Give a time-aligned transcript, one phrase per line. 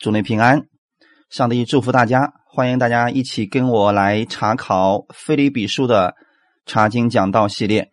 [0.00, 0.62] 祝你平安，
[1.28, 6.14] 上帝祝福大家，欢迎大家一起跟我来查考《菲利比书》的
[6.64, 7.92] 查经讲道系列。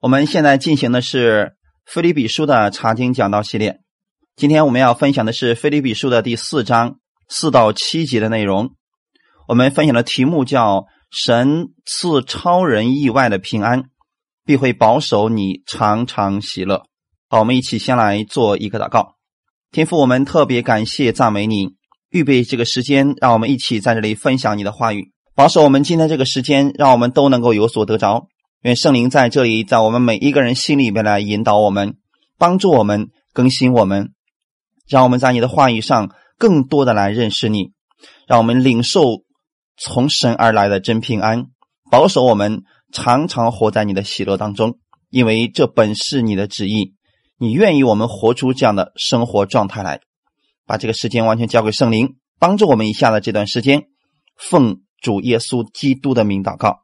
[0.00, 1.54] 我们现在进行的是
[1.90, 3.80] 《菲利比书》的查经讲道系列。
[4.36, 8.74] 今天我们要分享的是《菲利比书》的第四章四到七节的内容。
[9.48, 13.84] 我们分享的题目叫“神赐超人意外的平安，
[14.44, 16.84] 必会保守你常常喜乐”。
[17.30, 19.14] 好，我们一起先来做一个祷告。
[19.72, 21.76] 天父，我们特别感谢赞美你，
[22.10, 28.26] 预备这个时间，让我们一起在这里分享你的话语，保守我们今天这个时间，让我们都能够有所得着。
[28.62, 31.94] 愿圣灵在这里，在我们每一个人心里面来引导我们，
[32.36, 34.10] 帮助我们更新我们，
[34.88, 37.70] 让我们在你的话语上更多的来认识你，
[38.26, 39.22] 让我们领受
[39.76, 41.44] 从神而来的真平安，
[41.92, 44.78] 保守我们常常活在你的喜乐当中，
[45.10, 46.94] 因为这本是你的旨意。
[47.42, 50.02] 你愿意我们活出这样的生活状态来，
[50.66, 53.84] 把这个时间完全交给圣灵，帮助我们一下的这段时间，
[54.36, 56.82] 奉主耶稣基督的名祷告，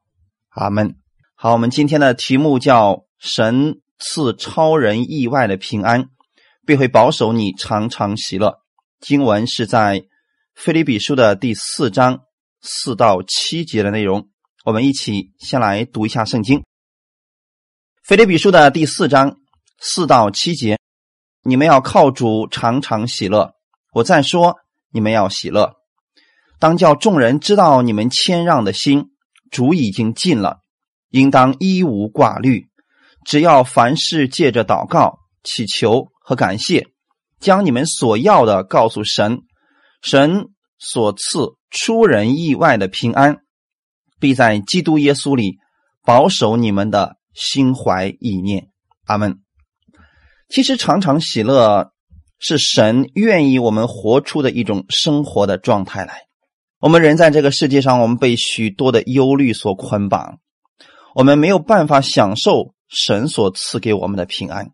[0.48, 0.96] 阿门。
[1.34, 6.06] 好，我们今天的题目叫“神赐超人意外的平安，
[6.64, 8.60] 必会保守你常常喜乐”。
[8.98, 10.06] 经文是在
[10.54, 12.22] 腓立比书的第四章
[12.62, 14.30] 四到七节的内容。
[14.64, 16.64] 我们一起先来读一下圣经，
[18.02, 19.36] 腓利比书的第四章。
[19.78, 20.78] 四到七节，
[21.42, 23.52] 你们要靠主常常喜乐。
[23.92, 24.56] 我再说，
[24.90, 25.74] 你们要喜乐。
[26.58, 29.10] 当叫众人知道你们谦让的心，
[29.50, 30.60] 主已经尽了，
[31.10, 32.66] 应当一无挂虑。
[33.24, 36.86] 只要凡事借着祷告、祈求和感谢，
[37.40, 39.42] 将你们所要的告诉神，
[40.00, 40.46] 神
[40.78, 43.38] 所赐出人意外的平安，
[44.18, 45.58] 必在基督耶稣里
[46.04, 48.68] 保守你们的心怀意念。
[49.04, 49.45] 阿门。
[50.48, 51.92] 其实，常常喜乐
[52.38, 56.22] 是神愿意我们活出的一种生活的状态来。
[56.78, 60.38] 我们人在这个世界上，我们被许多的忧虑所捆绑，
[61.14, 64.70] 我们没有办法享受神所赐给我们的平安。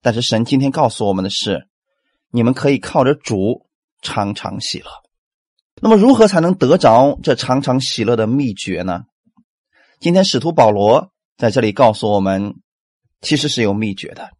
[0.00, 1.66] 但是，神今天告诉我们的是，
[2.30, 3.66] 你们可以靠着主
[4.00, 4.86] 常常喜乐。
[5.82, 9.02] 那么，如何才能得着这常常喜乐的秘诀呢？
[9.98, 12.54] 今天，使徒保罗在这里告诉我们，
[13.20, 14.30] 其实是有秘诀的。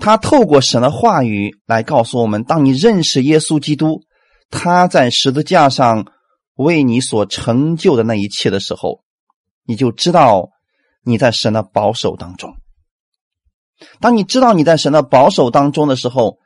[0.00, 4.02] 他透过神的话语来告诉我们：当你认识耶稣基督，
[4.50, 6.06] 他在十字架上
[6.54, 9.04] 为你所成就的那一切的时候，
[9.64, 10.50] 你就知道
[11.04, 12.56] 你在神的保守当中。
[14.00, 16.38] 当你知道你在神的保守当中的时候，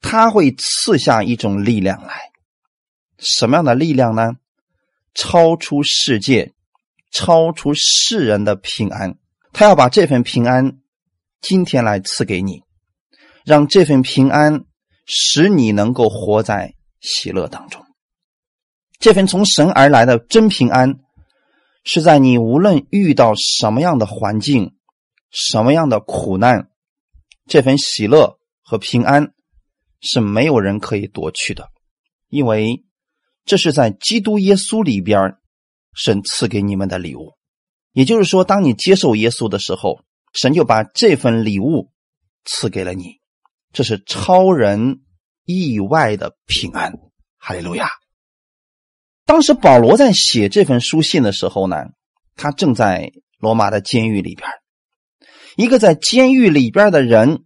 [0.00, 2.30] 他会赐下一种力量来。
[3.18, 4.32] 什么样的力量呢？
[5.14, 6.52] 超出世界、
[7.12, 9.18] 超出世人的平安。
[9.52, 10.78] 他要把这份平安
[11.40, 12.62] 今天来赐给你。
[13.44, 14.64] 让这份平安
[15.06, 17.84] 使你能够活在喜乐当中。
[18.98, 21.00] 这份从神而来的真平安，
[21.84, 24.74] 是在你无论遇到什么样的环境、
[25.30, 26.68] 什么样的苦难，
[27.46, 29.32] 这份喜乐和平安
[30.00, 31.70] 是没有人可以夺去的，
[32.28, 32.84] 因为
[33.46, 35.36] 这是在基督耶稣里边
[35.94, 37.32] 神赐给你们的礼物。
[37.92, 41.90] 也就是说，当你接受耶稣的时候，神就把这份礼物
[42.44, 43.19] 赐给了你。
[43.72, 45.00] 这是超人
[45.44, 46.94] 意外的平安，
[47.38, 47.88] 哈利路亚！
[49.24, 51.86] 当时保罗在写这份书信的时候呢，
[52.34, 54.48] 他正在罗马的监狱里边。
[55.56, 57.44] 一个在监狱里边的人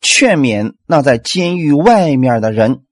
[0.00, 2.84] 劝勉那在监狱外面的人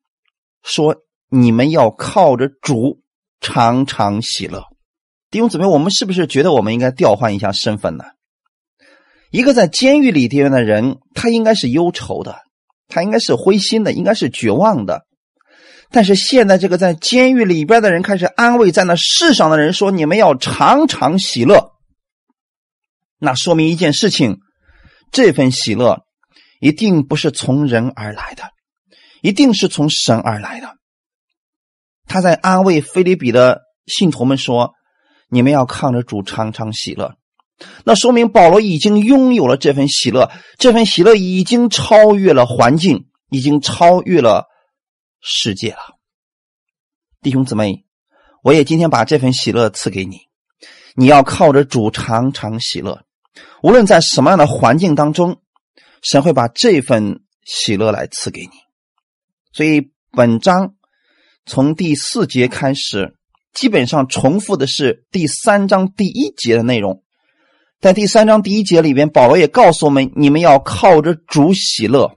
[0.62, 0.96] 说
[1.28, 3.02] ：“你们要靠着主
[3.40, 4.64] 常常喜乐。”
[5.30, 8.04] 弟兄姊妹，我们是不是觉得我们应该调换一下身份呢？
[9.30, 12.38] 一个在监狱里边的人，他应该是忧愁的。
[12.92, 15.06] 他应该是灰心的，应该是绝望的。
[15.90, 21.72] 但是现在，这个在监狱里边的人开始安慰在那世上的人，说：“你们要常常喜乐。”
[23.18, 24.38] 那说明一件事情：
[25.10, 26.00] 这份喜乐
[26.60, 28.44] 一定不是从人而来的，
[29.20, 30.76] 一定是从神而来的。
[32.06, 34.72] 他在安慰菲利比的信徒们说
[35.28, 37.14] ：“你们要靠着主常常喜乐。”
[37.84, 44.46] 那说明保罗已经拥有了这份喜乐，这份喜乐已经超越了环境，已经超越了
[45.20, 45.78] 世界了。
[47.20, 47.84] 弟兄姊妹，
[48.42, 50.18] 我也今天把这份喜乐赐给你，
[50.94, 53.04] 你要靠着主常常喜乐，
[53.62, 55.40] 无论在什么样的环境当中，
[56.02, 58.50] 神会把这份喜乐来赐给你。
[59.52, 60.74] 所以本章
[61.46, 63.16] 从第四节开始，
[63.52, 67.02] 基本上重复的是第三章第一节的内容。
[67.82, 72.16] 在第三章第一节里边，保罗也告诉我们：你们要靠着主喜乐。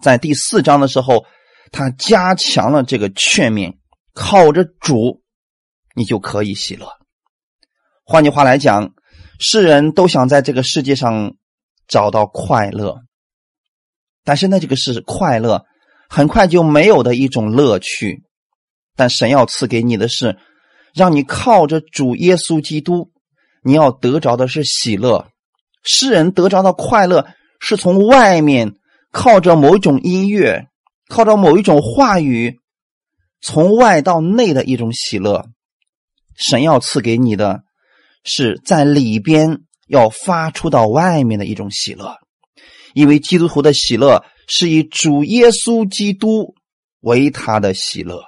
[0.00, 1.24] 在第四章的时候，
[1.72, 3.78] 他加强了这个劝勉，
[4.14, 5.22] 靠着主，
[5.96, 6.86] 你就可以喜乐。
[8.04, 8.94] 换句话来讲，
[9.40, 11.34] 世人都想在这个世界上
[11.88, 13.00] 找到快乐，
[14.22, 15.64] 但是呢，这个是快乐
[16.08, 18.22] 很快就没有的一种乐趣。
[18.94, 20.38] 但神要赐给你的是，
[20.94, 23.10] 让你靠着主耶稣基督，
[23.68, 25.28] 你要得着的是喜乐。
[25.84, 27.28] 世人得着的快乐
[27.60, 28.74] 是从外面
[29.12, 30.66] 靠着某一种音乐。
[31.10, 32.60] 靠着某一种话语，
[33.40, 35.46] 从外到内的一种喜乐，
[36.36, 37.62] 神要赐给你的，
[38.24, 42.18] 是在里边要发出到外面的一种喜乐，
[42.92, 46.54] 因为基督徒的喜乐是以主耶稣基督
[47.00, 48.22] 为他的喜乐。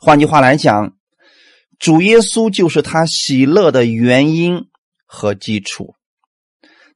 [0.00, 0.92] 换句话来讲，
[1.78, 4.66] 主耶稣就是他喜乐的原因
[5.06, 5.94] 和基础。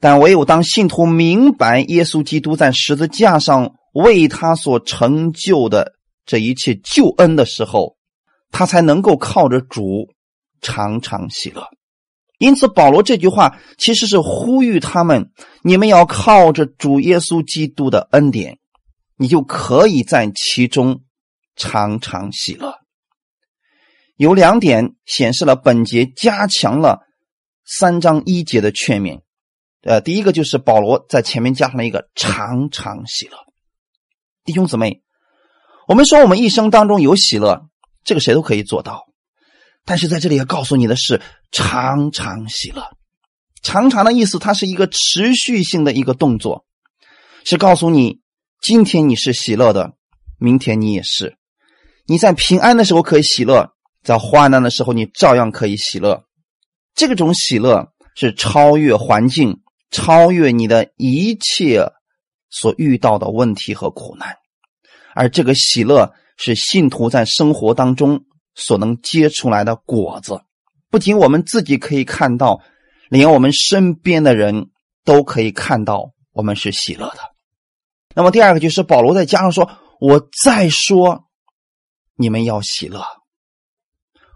[0.00, 3.74] 但唯有当信徒明白耶稣基督在十字架上。
[3.94, 7.98] 为他所成就的这一切救恩的时候，
[8.50, 10.08] 他才能够靠着主
[10.62, 11.62] 常常喜乐。
[12.38, 15.30] 因此，保罗这句话其实是呼吁他们：
[15.62, 18.56] 你们要靠着主耶稣基督的恩典，
[19.18, 21.02] 你就可以在其中
[21.54, 22.81] 常常喜乐。
[24.22, 27.00] 有两点显示了本节加强了
[27.64, 29.22] 三章一节的劝勉。
[29.82, 33.36] 呃，第一个就是保罗在前面加上了一个“常常喜乐”。
[34.46, 35.02] 弟兄姊妹，
[35.88, 37.62] 我们说我们一生当中有喜乐，
[38.04, 39.06] 这个谁都可以做到。
[39.84, 41.20] 但是在这里要告诉你的是，
[41.50, 42.84] 常常喜乐。
[43.60, 46.64] 常常的意思，它是一个持续性的一个动作，
[47.44, 48.20] 是告诉你，
[48.60, 49.94] 今天你是喜乐的，
[50.38, 51.36] 明天你也是。
[52.06, 53.71] 你在平安的时候可以喜乐，
[54.02, 56.24] 在患难的时候你照样可以喜乐。
[56.94, 61.92] 这种喜乐是超越环境，超越你的一切。
[62.54, 64.36] 所遇到的问题和苦难，
[65.14, 70.42] 而这个喜乐是信徒在生活当中所能结出来的果子。
[70.90, 72.60] 不仅我们自己可以看到，
[73.08, 74.66] 连我们身边的人
[75.02, 77.20] 都可以看到我们是喜乐的。
[78.14, 81.24] 那么第二个就是保罗在加上说：“我再说，
[82.16, 83.02] 你们要喜乐。”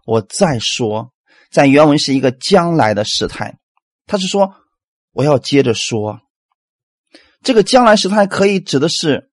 [0.07, 1.13] 我再说，
[1.51, 3.59] 在原文是一个将来的时态，
[4.07, 4.55] 他是说
[5.13, 6.21] 我要接着说。
[7.43, 9.31] 这个将来时态可以指的是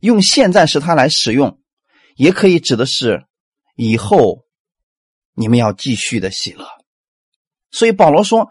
[0.00, 1.60] 用现在时态来使用，
[2.16, 3.26] 也可以指的是
[3.76, 4.44] 以后
[5.34, 6.66] 你们要继续的喜乐。
[7.70, 8.50] 所以保罗说：“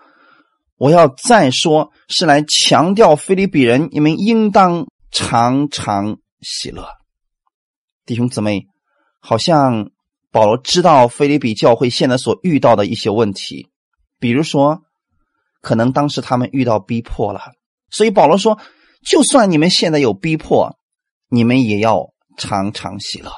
[0.78, 6.88] 我要再说，是来强调菲利比人，你们应当常常喜乐。”
[8.06, 8.68] 弟兄姊妹，
[9.20, 9.92] 好像
[10.32, 13.68] 保罗知道菲利比教会现在所遇到的一些问题，
[14.20, 14.82] 比如说，
[15.62, 17.42] 可能当时他们遇到逼迫了，
[17.90, 18.60] 所以保罗说。
[19.06, 20.76] 就算你们现在有逼迫，
[21.30, 23.32] 你们也要常常喜乐。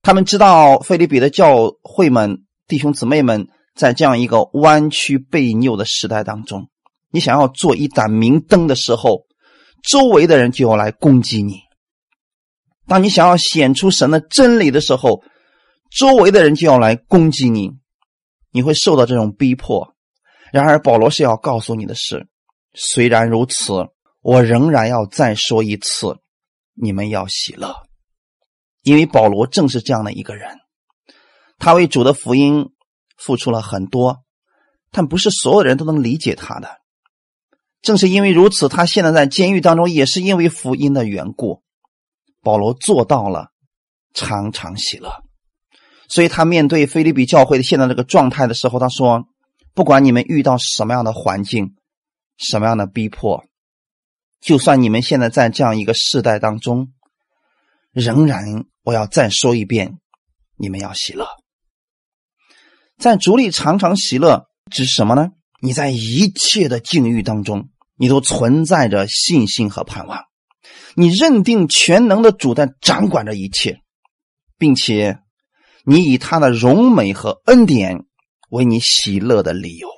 [0.00, 3.46] 他们知道菲利比的教会们弟兄姊妹们
[3.76, 6.68] 在这样一个弯曲背拗的时代当中，
[7.12, 9.26] 你想要做一盏明灯的时候，
[9.82, 11.54] 周围的人就要来攻击你；
[12.88, 15.22] 当你想要显出神的真理的时候，
[15.96, 17.72] 周围的人就要来攻击你，
[18.50, 19.94] 你会受到这种逼迫。
[20.52, 22.28] 然而，保罗是要告诉你的是，
[22.74, 23.88] 虽然如此。
[24.24, 26.20] 我仍然要再说一次，
[26.74, 27.74] 你们要喜乐，
[28.82, 30.60] 因为保罗正是这样的一个人，
[31.58, 32.70] 他为主的福音
[33.16, 34.22] 付出了很多，
[34.92, 36.78] 但不是所有人都能理解他的。
[37.80, 41.64] 正是因为如此，他现在在监狱当中，也是因为福音的缘故，
[42.40, 43.48] 保罗做到了
[44.14, 45.10] 常常喜乐。
[46.12, 49.24] 所以他面对菲利比教会的现在这个状态的时候，他说
[49.72, 51.74] ：“不管你们遇到什么样的环境，
[52.36, 53.42] 什么样的逼迫。”
[54.38, 56.92] 就算你们现在在这样一个世代当中，
[57.92, 60.00] 仍然我要再说一遍，
[60.58, 61.26] 你们要喜乐。
[62.98, 65.30] 在主里常常喜乐，指什么呢？
[65.62, 70.24] 你在一切的境遇当中，你都存在着信心和盼望。
[70.94, 73.80] 你认定全能的主在掌管着一切，
[74.58, 75.20] 并且
[75.84, 78.04] 你以他的荣美和恩典
[78.50, 79.88] 为你喜乐的理由。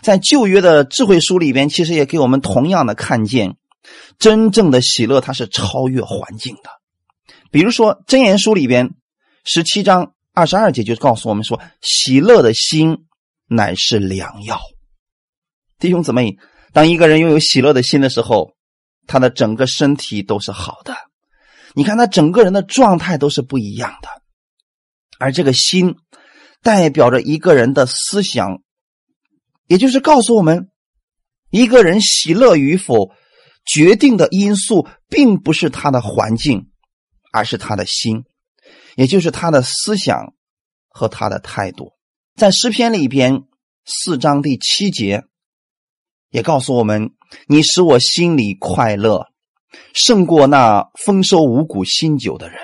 [0.00, 3.56] 在旧约的智慧书里边，其实也给我们同样的看见，
[4.18, 6.70] 真正的喜乐它是超越环境的。
[7.50, 8.94] 比如说箴言书里边
[9.44, 13.06] 十七章二十二节就告诉我们说：“喜乐的心
[13.46, 14.60] 乃是良药。”
[15.78, 16.36] 弟兄姊妹，
[16.72, 18.52] 当一个人拥有喜乐的心的时候，
[19.06, 20.94] 他的整个身体都是好的。
[21.74, 24.08] 你看他整个人的状态都是不一样的，
[25.18, 25.96] 而这个心
[26.62, 28.62] 代表着一个人的思想。
[29.66, 30.70] 也就是告诉我们，
[31.50, 33.12] 一个人喜乐与否，
[33.66, 36.70] 决定的因素并不是他的环境，
[37.32, 38.24] 而是他的心，
[38.96, 40.32] 也就是他的思想
[40.88, 41.92] 和他的态度。
[42.34, 43.42] 在诗篇里边
[43.84, 45.24] 四章第七节
[46.30, 47.10] 也告诉我们
[47.46, 49.26] ：“你使我心里快乐，
[49.92, 52.58] 胜过那丰收五谷新酒的人。”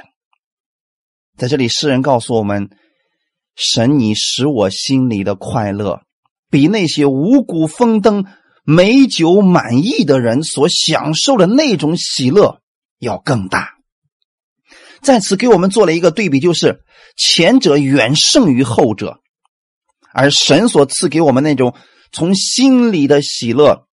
[1.37, 2.71] 在这里，诗人告诉我们
[3.57, 6.03] ：“神，你使我心里的快乐，
[6.49, 8.25] 比那些五谷丰登、
[8.65, 12.61] 美酒满溢的人所享受的那种喜乐
[13.01, 13.71] 要更大。”
[15.03, 16.85] 在此给我们做了一个对比，就是
[17.17, 19.19] 前者远胜于后者，
[20.13, 21.75] 而神所赐给我们那种
[22.13, 23.89] 从心里的喜乐，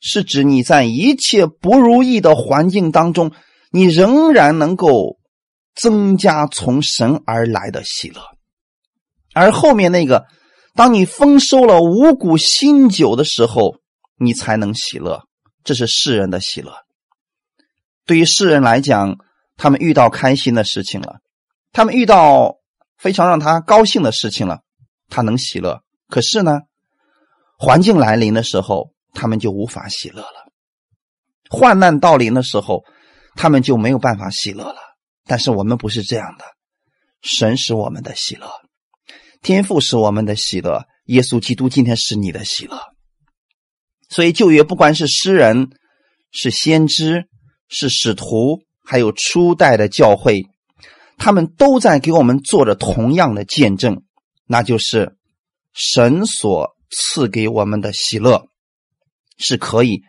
[0.00, 3.30] 是指你在一切不如意的环境当中，
[3.70, 5.19] 你仍然能够
[5.74, 8.20] 增加从神而来的喜乐；
[9.34, 10.26] 而后面那个，
[10.74, 13.76] 当你丰收了五谷新酒的时候，
[14.18, 15.24] 你才能喜乐。
[15.64, 16.72] 这是世人的喜乐。
[18.06, 19.18] 对于世人来讲。
[19.62, 21.20] 他们遇到开心的事情了，
[21.70, 22.56] 他们遇到
[22.96, 24.60] 非常让他高兴的事情了，
[25.10, 25.82] 他能喜乐。
[26.08, 26.60] 可是呢，
[27.58, 30.48] 环境来临的时候，他们就无法喜乐了；
[31.50, 32.84] 患难到临的时候，
[33.36, 34.80] 他们就没有办法喜乐了。
[35.30, 36.44] 但是我们不是这样的，
[37.22, 38.50] 神是我们的喜乐，
[39.42, 42.80] 天赋是我们的喜乐，耶稣基督今天是你的喜乐。
[44.08, 45.70] 所以旧约不管是诗人、
[46.32, 47.28] 是先知、
[47.68, 48.64] 是使徒。
[48.82, 50.46] 还有初代的教会，
[51.16, 54.02] 他们都在给我们做着同样的见证，
[54.46, 55.16] 那就是
[55.72, 58.48] 神所赐给我们的喜乐
[59.38, 60.02] 是可以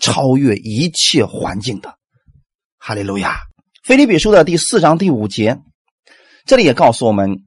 [0.00, 1.96] 超越一切环境的。
[2.78, 3.40] 哈利路亚！
[3.90, 5.58] 菲利比书的第四章第五节，
[6.46, 7.38] 这里也告诉我们：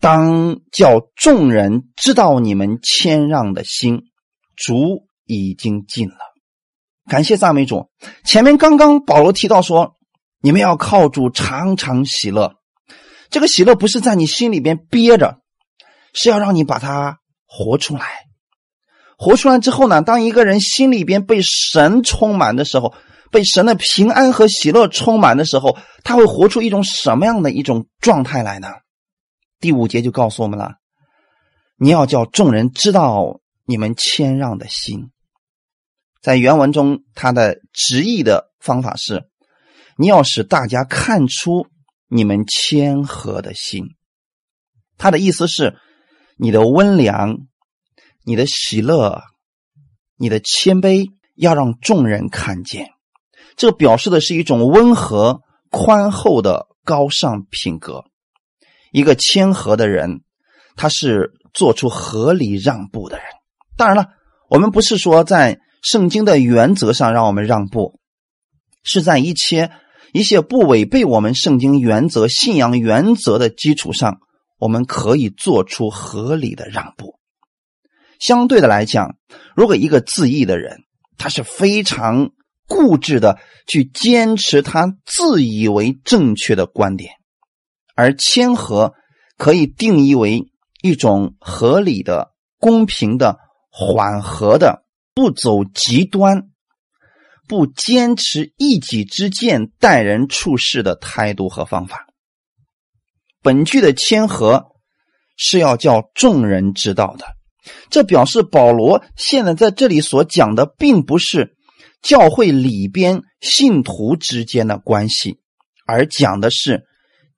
[0.00, 4.04] 当叫众人知道你们谦让的心，
[4.56, 6.16] 主已经尽了。
[7.06, 7.90] 感谢赞美主。
[8.24, 9.96] 前面刚刚保罗提到说，
[10.40, 12.54] 你们要靠主常常喜乐。
[13.28, 15.40] 这个喜乐不是在你心里边憋着，
[16.14, 18.06] 是要让你把它活出来。
[19.18, 22.94] 活出来之后呢，当一个人心里边被神充满的时候，
[23.32, 28.68] 被神的平安和喜乐充满的时候，他会活出一种什么样的一种状态来呢？
[29.58, 30.74] 第五节就告诉我们了：
[31.76, 35.10] 你要叫众人知道你们谦让的心。
[36.20, 39.24] 在原文中，他的直译的方法是：
[39.96, 41.66] 你要使大家看出
[42.08, 43.96] 你们谦和的心。
[44.98, 45.78] 他的意思是，
[46.36, 47.38] 你的温良、
[48.24, 49.22] 你的喜乐、
[50.16, 52.90] 你的谦卑，要让众人看见。
[53.56, 55.40] 这表示的是一种温和、
[55.70, 58.04] 宽厚的高尚品格。
[58.90, 60.22] 一个谦和的人，
[60.76, 63.26] 他是做出合理让步的人。
[63.76, 64.08] 当然了，
[64.48, 65.58] 我们不是说在。
[65.84, 67.98] 圣经的原则上，让我们让步，
[68.84, 69.72] 是在一切
[70.12, 74.20] 一些不违背我们圣经原则、信仰原则的基础上，
[74.60, 77.18] 我们可以做出合理的让步。
[78.20, 79.16] 相对的来讲，
[79.56, 80.84] 如果一个自义的人，
[81.18, 82.30] 他是非常
[82.72, 87.12] 固执的去坚持他自以为正确的观点，
[87.94, 88.94] 而谦和
[89.36, 90.50] 可以定义为
[90.80, 93.38] 一种合理的、公平的、
[93.70, 94.80] 缓和的。
[95.14, 96.48] 不走极端，
[97.46, 102.06] 不坚持一己之见待人处事的态度和方法。
[103.42, 104.68] 本句的谦和
[105.36, 107.26] 是要叫众人知道的，
[107.90, 111.58] 这表示保罗现在在这里所讲的，并不是
[112.02, 115.38] 教会里边信徒之间的关系，
[115.86, 116.84] 而讲的是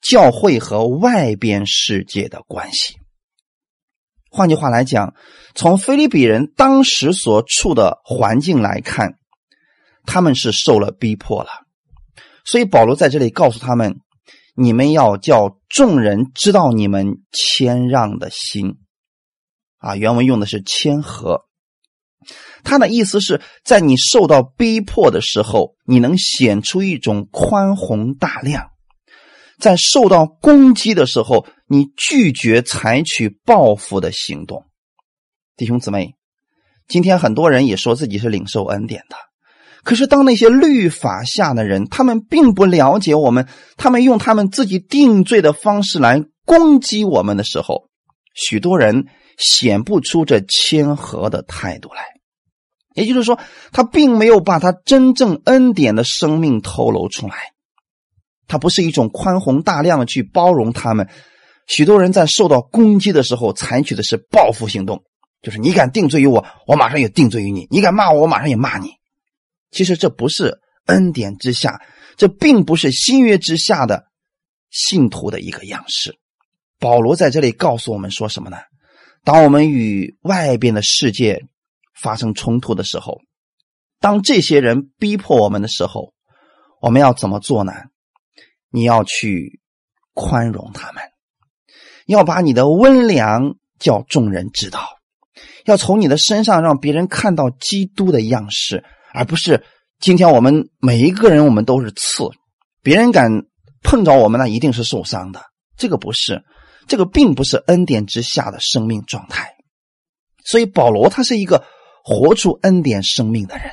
[0.00, 2.96] 教会和外边世界的关系。
[4.30, 5.14] 换句话来讲，
[5.54, 9.18] 从菲利比人当时所处的环境来看，
[10.06, 11.50] 他们是受了逼迫了。
[12.44, 14.00] 所以保罗在这里告诉他们
[14.56, 18.78] ：“你们要叫众人知道你们谦让的心。”
[19.78, 21.44] 啊，原文用的是谦和。
[22.64, 28.70] 他的意思是在你受到逼迫的时候，你能显出一种宽宏大量。
[29.60, 34.64] 在受到攻击的时候，你拒绝采取报复的行动。
[35.56, 36.16] 弟兄姊妹，
[36.88, 39.16] 今天很多人也说自己是领受恩典的，
[39.84, 47.88] 可是当那些律法下的人，他们并不了解我们，他们用他们自己定罪的方式来攻击我们的时候，
[48.34, 49.06] 许多人
[49.38, 52.02] 显不出这谦和的态度来。
[52.94, 53.38] 也就是说，
[53.72, 57.34] 他并没有把他真正恩典的生命透露出来。
[58.46, 61.08] 他不是一种宽宏大量的去包容他们，
[61.66, 65.02] 许多人在受到攻击的时候采取的是报复行动，
[65.42, 68.90] 就是你敢定罪于我，我马上也定罪于你；你敢骂我，我马上也骂你。
[69.70, 71.80] 其实这不是恩典之下
[72.16, 74.04] 这并不是新约之下的
[74.70, 76.14] 信徒的一个样式。
[76.78, 78.58] 保罗在这里告诉我们说什么呢？
[79.24, 81.42] 当我们与外边的世界
[82.04, 83.22] 发生冲突的时候，
[83.98, 86.12] 当这些人逼迫我们的时候，
[86.82, 87.72] 我们要怎么做呢？
[88.68, 89.62] 你要去
[90.12, 91.02] 宽容他们，
[92.04, 94.86] 要把你的温良叫众人知道，
[95.64, 98.84] 要从你的身上让别人看到基督的样式，
[99.14, 99.64] 而不是
[99.98, 102.28] 今天我们每一个人我们都是刺，
[102.82, 103.46] 别人敢
[103.82, 105.40] 碰着我们那一定是受伤的。
[105.78, 106.44] 这个不是。
[106.86, 109.54] 这个并不是恩典之下的生命状态，
[110.44, 111.64] 所以保罗他是一个
[112.04, 113.72] 活出恩典生命的人。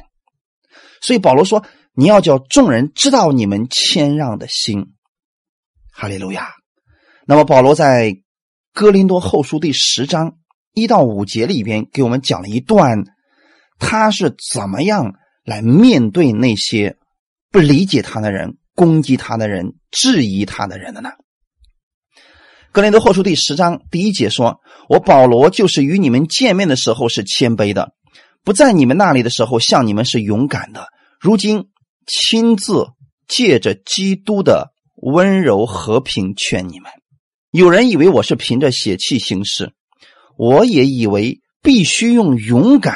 [1.01, 4.93] 所以保罗说：“你要叫众人知道你们谦让的心。”
[5.91, 6.49] 哈利路亚。
[7.27, 8.15] 那么保罗在
[8.73, 10.37] 哥林多后书第十章
[10.73, 13.03] 一到五节里边给我们讲了一段，
[13.79, 16.97] 他是怎么样来面对那些
[17.51, 21.11] 不理解他的人、攻击他的人、质疑他的人的呢？
[22.71, 27.93] 格林德后书第十章第一节说：“我保罗就是与你们见面的时候是谦卑的，
[28.43, 30.87] 不在你们那里的时候像你们是勇敢的。
[31.19, 31.65] 如今
[32.07, 32.87] 亲自
[33.27, 36.91] 借着基督的温柔和平劝你们。
[37.51, 39.71] 有人以为我是凭着血气行事，
[40.37, 42.95] 我也以为必须用勇敢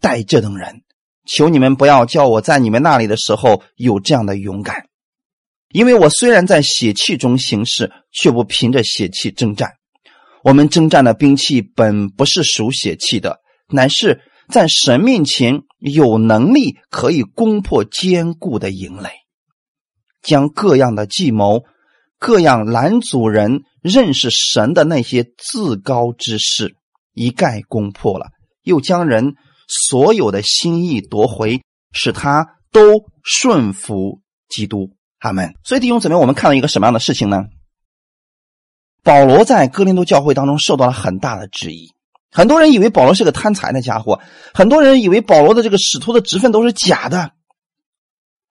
[0.00, 0.82] 待这等人。
[1.26, 4.86] 求你们不要叫我在你们那里的时候有这样的勇敢。”
[5.72, 9.74] 因为我虽然在血气中行事，却不凭着血气征战。
[10.42, 14.20] 我们征战的兵器本不是属血气的，乃是
[14.50, 19.10] 在神面前有能力可以攻破坚固的营垒，
[20.22, 21.62] 将各样的计谋、
[22.18, 26.74] 各样拦阻人认识神的那些自高之事
[27.14, 28.26] 一概攻破了，
[28.62, 29.34] 又将人
[29.66, 34.90] 所有的心意夺回，使他都顺服基督。
[35.22, 37.44] 他们，所以弟兄姊妹，我们看到一个什么样的事情呢？
[39.02, 41.92] 保罗在哥林多教会当中受到了很大的质疑，
[42.30, 44.20] 很多人以为保罗是个贪财的家伙，
[44.54, 47.32] 很多人以为保罗的这个使徒的职分都是假的。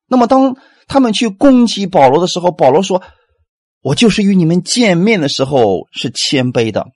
[0.07, 3.01] 那么，当他们去攻击保罗的时候，保罗说
[3.81, 6.87] ：“我就是与你们见面的时候是谦卑的，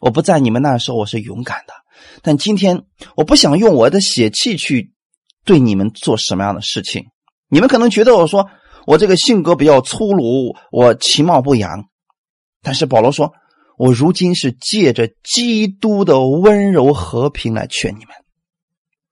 [0.00, 1.74] 我不在你们那时候我是勇敢的，
[2.22, 2.84] 但今天
[3.16, 4.92] 我不想用我的血气去
[5.44, 7.06] 对你们做什么样的事情。
[7.48, 8.48] 你们可能觉得我说。”
[8.86, 11.86] 我这个性格比较粗鲁，我其貌不扬，
[12.62, 13.32] 但是保罗说，
[13.76, 18.08] 我如今是借着基督的温柔和平来劝你们。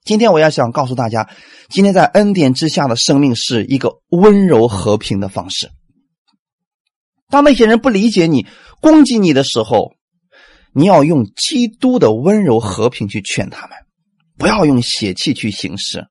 [0.04, 1.30] 今天我要想告诉大家，
[1.68, 5.70] 今天在恩典之下的生命是一个温柔和平的方式。
[7.28, 8.46] 当那些人不理解你、
[8.80, 9.92] 攻击你的时候，
[10.74, 13.76] 你要用基督的温柔和平去劝他们，
[14.36, 16.06] 不要用血气去行事。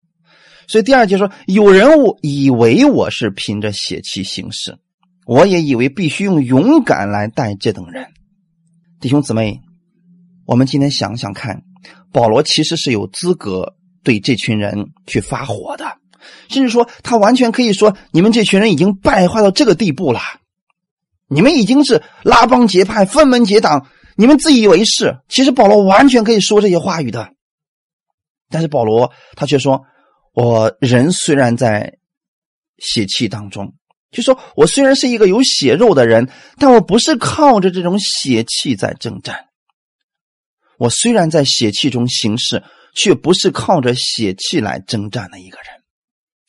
[0.68, 4.78] 所以第二节说，有人我以为我是凭着血气行事，
[5.26, 8.08] 我也以为必须用勇敢来待这等人。
[9.02, 9.60] 弟兄姊妹，
[10.46, 11.64] 我们今天想想看，
[12.14, 15.98] 保罗其实是有资格对这群人去发火的，
[16.50, 20.20] 甚至说他完全可以说：你们这群人已经败坏到这个地步了，
[21.28, 25.18] 你们已经是拉帮结派、分门结党，你们自以为是。
[25.28, 27.34] 其实保罗完全可以说这些话语的，
[28.52, 29.84] 但是保罗他却说。
[30.34, 31.98] 我人虽然在
[32.78, 33.74] 血气当中，
[34.12, 39.46] 就说我虽然是一个有血肉的人，但我不是靠着这种血气在征战。
[40.78, 42.64] 我虽然在血气中行事，
[42.96, 45.68] 却不是靠着血气来征战的一个人。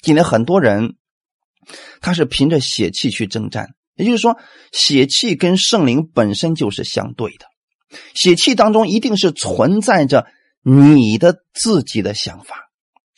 [0.01, 0.97] 今天很多人，
[2.01, 4.37] 他是凭着血气去征战，也就是说，
[4.73, 7.47] 血气跟圣灵本身就是相对的，
[8.15, 10.27] 血气当中一定是存在着
[10.65, 12.57] 你的自己的想法。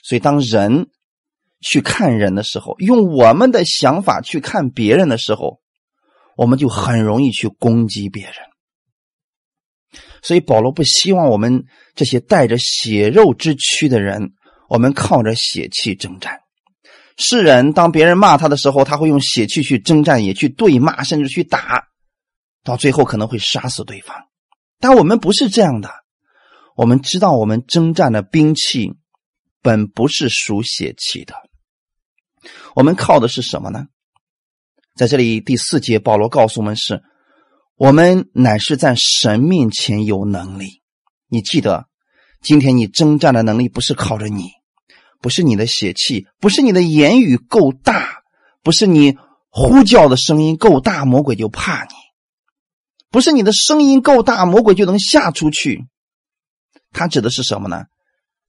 [0.03, 0.89] 所以，当人
[1.67, 5.61] 去看人的时候，用我们的想法去看别人的时候，
[6.37, 8.35] 我们就很容易去攻击别人。
[10.23, 14.35] 所以，保罗不希望我们这些带着血肉之躯的人，
[14.69, 16.41] 我们靠着血气征战。
[17.17, 21.85] 世人当别人骂他的时候，他会用血气去征战，也去对骂，甚至去打，
[22.63, 24.15] 到最后可能会杀死对方。
[24.81, 25.91] 但我们不是这样的，
[26.77, 28.93] 我们知道我们征战的兵器。
[29.65, 31.35] 本不是属血气的，
[32.75, 33.87] 我们靠的是什么呢？
[34.97, 37.03] 在这里第四节，保罗告诉我们是：
[37.77, 40.83] 我们乃是在神面前有能力。
[41.29, 41.87] 你记得，
[42.43, 44.51] 今天你征战的能力不是靠着你，
[45.21, 48.23] 不是你的血气，不是你的言语够大，
[48.63, 49.17] 不是你
[49.51, 51.95] 呼叫的声音够大，魔鬼就怕你；
[53.11, 55.87] 不是你的声音够大，魔鬼就能吓出去。
[56.93, 57.85] 他指的是什么呢？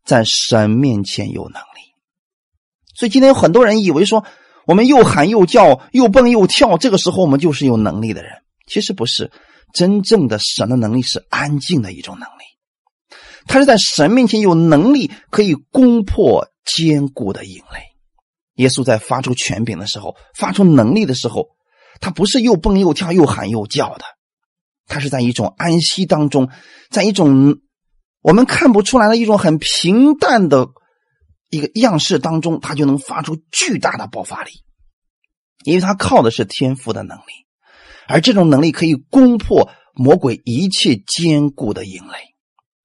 [0.03, 1.84] 在神面前有能力，
[2.95, 4.25] 所以今天有很多人以为说，
[4.65, 8.31] 我们又喊又叫，又蹦又跳，这个时候我们就是有能力的人。
[8.67, 9.31] 其实不是，
[9.73, 12.43] 真正的神的能力是安静的一种能力，
[13.45, 17.79] 他是在神面前有能力可以攻破坚固的营垒。
[18.55, 21.49] 耶稣在发出权柄的时候，发出能力的时候，
[21.99, 24.05] 他不是又蹦又跳、又喊又叫的，
[24.87, 26.49] 他是在一种安息当中，
[26.89, 27.57] 在一种
[28.21, 30.69] 我们看不出来的一种很平淡的
[31.49, 34.51] 一个样式当中，他就能发出巨大的爆发力，
[35.63, 37.47] 因为他靠的是天赋的能力，
[38.07, 42.35] 而这种能力可以攻破魔鬼一切坚固的营垒。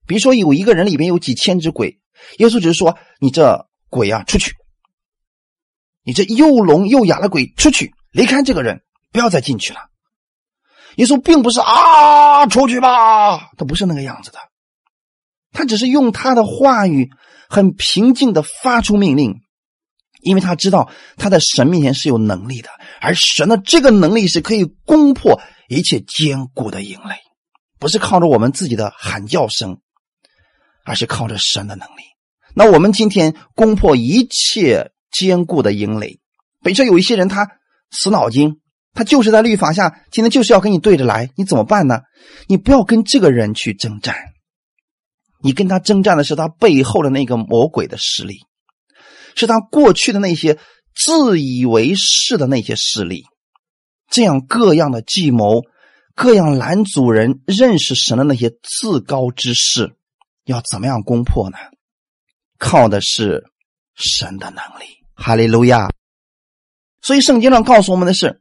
[0.07, 2.01] 比如说，有一个人里边有几千只鬼，
[2.39, 4.55] 耶稣只是说：“你这鬼啊，出去。”
[6.03, 9.81] 你这又聋又哑的鬼，出去，离开这个人，不要再进去了。
[10.97, 14.39] 耶稣并不是啊，出去吧，他不是那个样子的，
[15.53, 17.11] 他只是用他的话语
[17.51, 19.35] 很平静的发出命令，
[20.23, 22.71] 因为他知道他在神面前是有能力的，
[23.03, 27.17] 而神的这个能力是可以攻破一切坚固的营垒，
[27.79, 29.81] 不是靠着我们自己的喊叫声，
[30.87, 32.03] 而是靠着神的能力。
[32.55, 34.93] 那我们今天攻破一切。
[35.13, 36.21] 坚固的营垒，
[36.63, 37.49] 比如说有一些人他
[37.91, 38.61] 死脑筋，
[38.95, 42.03] 他就是在律法下，今天就是要跟你对着来，你怎么办呢？
[42.47, 44.15] 你不要跟这个人去征战，
[45.43, 48.41] 你跟他征战的是他背后的那个魔鬼的势力，
[49.35, 50.59] 是他过去的那些
[50.95, 53.25] 自以为是的那些势力，
[54.09, 55.63] 这样各样的计谋，
[56.15, 59.95] 各样拦阻人认识神的那些自高之事，
[60.45, 61.57] 要怎么样攻破呢？
[62.59, 63.45] 靠的是
[63.95, 65.01] 神的能力。
[65.15, 65.91] 哈利路亚！
[67.03, 68.41] 所以圣经上告诉我们的是，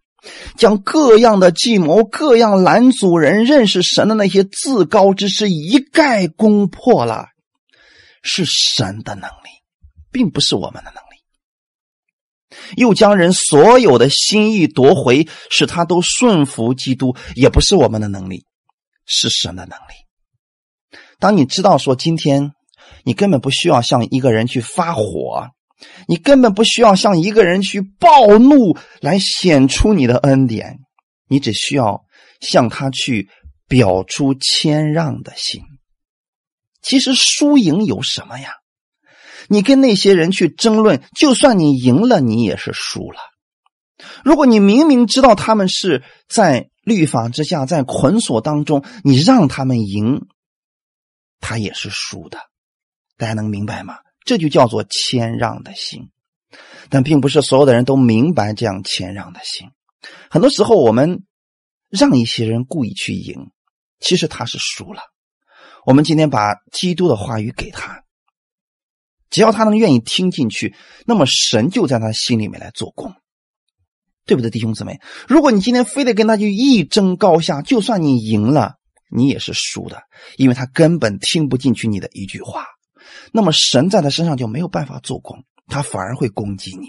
[0.57, 7.27] 将各样的计谋、各样拦阻人认识神的那些自高之事一概攻破了，
[8.21, 9.49] 是神的能力，
[10.11, 11.09] 并不是我们的能力。
[12.75, 18.43] 又将人所有的心意夺回，使他都顺服基督，也不是我们的能力，
[19.05, 20.99] 是神的能力。
[21.19, 22.51] 当你知道说今天
[23.03, 25.49] 你根本不需要向一个人去发火。
[26.07, 30.79] 你根本不需要向一个人去暴怒来显出你的恩典，
[31.27, 32.03] 你只需要
[32.41, 33.29] 向他去
[33.67, 35.61] 表出谦让的心。
[36.81, 38.53] 其实输赢有什么呀？
[39.47, 43.19] 你跟那些人去争论，就算你赢了，你也是输了。
[44.23, 50.27] 如果你明明知道他们是在律法之下，在捆锁当中，你让他们赢，
[51.39, 52.39] 他也是输的。
[53.17, 53.97] 大家能明白吗？
[54.25, 56.09] 这就叫做谦让的心，
[56.89, 59.69] 但并不是所有的人都明白这样谦让的心。
[60.29, 61.23] 很多时候，我们
[61.89, 63.51] 让一些人故意去赢，
[63.99, 65.01] 其实他是输了。
[65.85, 68.03] 我们今天把基督的话语给他，
[69.29, 73.15] 只要他能愿意听进去，那么神就在他心里面来做工，
[74.25, 74.99] 对不对，弟兄姊妹？
[75.27, 78.75] 如果你今天非得跟他去一争高下，就算你赢了，
[79.09, 80.03] 你也是输的，
[80.37, 82.65] 因为他根本听不进去你的一句话。
[83.31, 86.87] 那么神在他身上就没有办法做工，他反而会攻击你。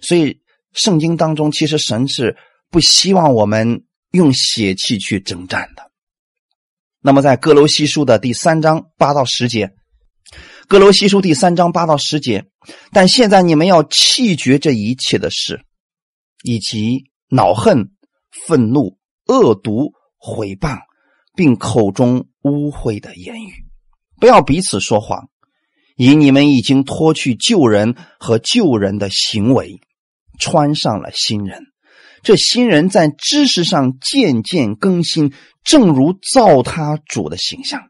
[0.00, 0.40] 所以
[0.72, 2.36] 圣经当中，其实神是
[2.70, 5.90] 不希望我们用血气去征战的。
[7.00, 9.72] 那么在哥罗西书的第三章八到十节，
[10.68, 12.44] 哥罗西书第三章八到十节，
[12.92, 15.64] 但现在你们要弃绝这一切的事，
[16.42, 17.90] 以及恼恨、
[18.46, 20.78] 愤怒、恶毒、毁谤，
[21.34, 23.69] 并口中污秽的言语。
[24.20, 25.30] 不要彼此说谎，
[25.96, 29.80] 以你们已经脱去旧人和旧人的行为，
[30.38, 31.64] 穿上了新人。
[32.22, 35.32] 这新人在知识上渐渐更新，
[35.64, 37.88] 正如造他主的形象。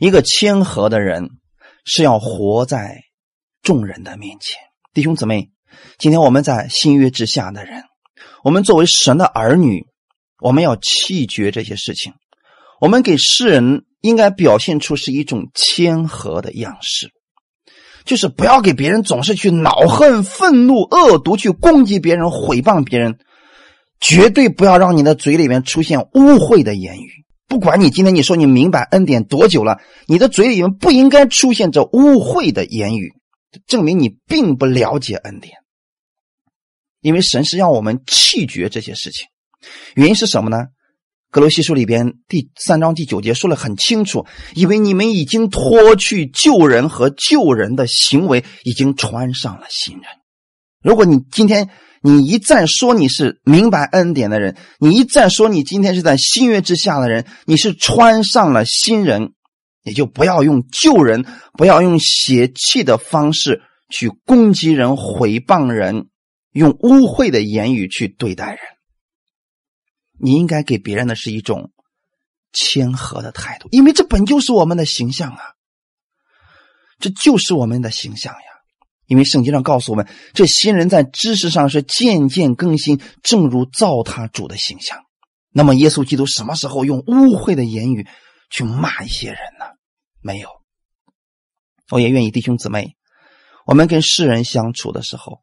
[0.00, 1.28] 一个谦和的人
[1.84, 3.02] 是要活在
[3.62, 4.58] 众人的面前。
[4.94, 5.50] 弟兄姊妹，
[5.98, 7.84] 今天我们在新约之下的人，
[8.42, 9.84] 我们作为神的儿女，
[10.40, 12.14] 我们要弃绝这些事情。
[12.80, 13.84] 我们给世人。
[14.04, 17.08] 应该表现出是一种谦和的样式，
[18.04, 23.18] 就是不要给别人总是去恼恨、愤怒、恶毒，去攻击别人、毁谤别人，
[24.00, 27.24] 绝对不要让你的嘴里面出现污秽的言语。
[27.48, 33.14] 不管你今天你说你明白恩典多久了，你的嘴里面不应该出现这污秽的言语，
[33.66, 35.54] 证明你并不了解恩典。
[37.00, 39.28] 因为神是让我们弃绝这些事情，
[39.94, 40.66] 原因是什么呢？
[41.34, 50.04] 格罗西书里边第三章第九节说的很清楚，以为你们已经脱去旧人和旧人的行为，已经穿上了新人。
[50.80, 51.70] 如果你今天
[52.02, 59.32] 你一再说你是明白恩典的人，你一再说你今天是在新约之下的人，你是穿上了新人，
[59.82, 66.06] 也就不要用旧人，不要用血气的方式去攻击人、毁谤人，
[66.52, 68.58] 用污秽的言语去对待人。
[70.24, 71.70] 你应该给别人的是一种
[72.50, 75.42] 谦和的态度，因为这本就是我们的形象啊，
[76.98, 78.40] 这就是我们的形象呀。
[79.06, 85.04] 因为圣经上告诉我们，这新人在知识上是渐渐更新，正如造他主的形象。
[85.50, 88.06] 那么，耶稣基督什么时候用污秽的言语
[88.48, 89.66] 去骂一些人呢？
[90.22, 90.48] 没有。
[91.90, 92.96] 我也愿意弟兄姊妹，
[93.66, 95.42] 我们跟世人相处的时候，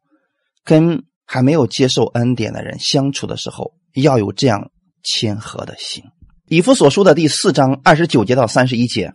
[0.64, 4.71] 跟还没有接受恩典的人相处的时候，要有这样
[5.02, 6.04] 谦和的心。
[6.46, 9.12] 以弗所书的第四章二十九节到三十一节，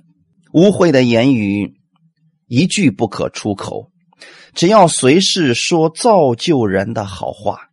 [0.54, 1.76] 污秽的言语
[2.48, 3.92] 一句不可出口。
[4.54, 7.70] 只要随时说造就人的好话，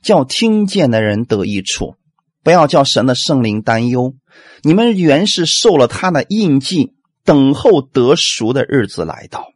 [0.00, 1.96] 叫听见的人得益处，
[2.44, 4.14] 不要叫神的圣灵担忧。
[4.62, 9.48] 你们原是受了他的印记，等候得赎的日子来到。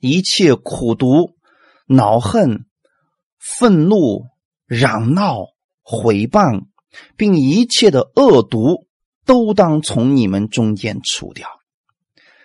[0.00, 1.36] 一切苦毒、
[1.86, 2.64] 恼恨、
[3.38, 4.24] 愤怒、
[4.66, 5.46] 嚷闹、
[5.82, 6.64] 毁谤，
[7.16, 8.86] 并一切的恶毒，
[9.24, 11.48] 都当从你们中间除掉。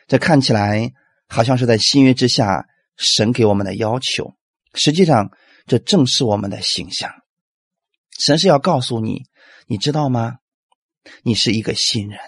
[0.08, 0.94] 这看起来
[1.28, 2.66] 好像是在新约之下。
[3.00, 4.34] 神给我们的要求，
[4.74, 5.30] 实际上
[5.68, 7.12] 这正是我们的形象。
[8.20, 9.26] 神是要告诉你，
[9.68, 10.38] 你知道吗？
[11.22, 12.20] 你是一个新人，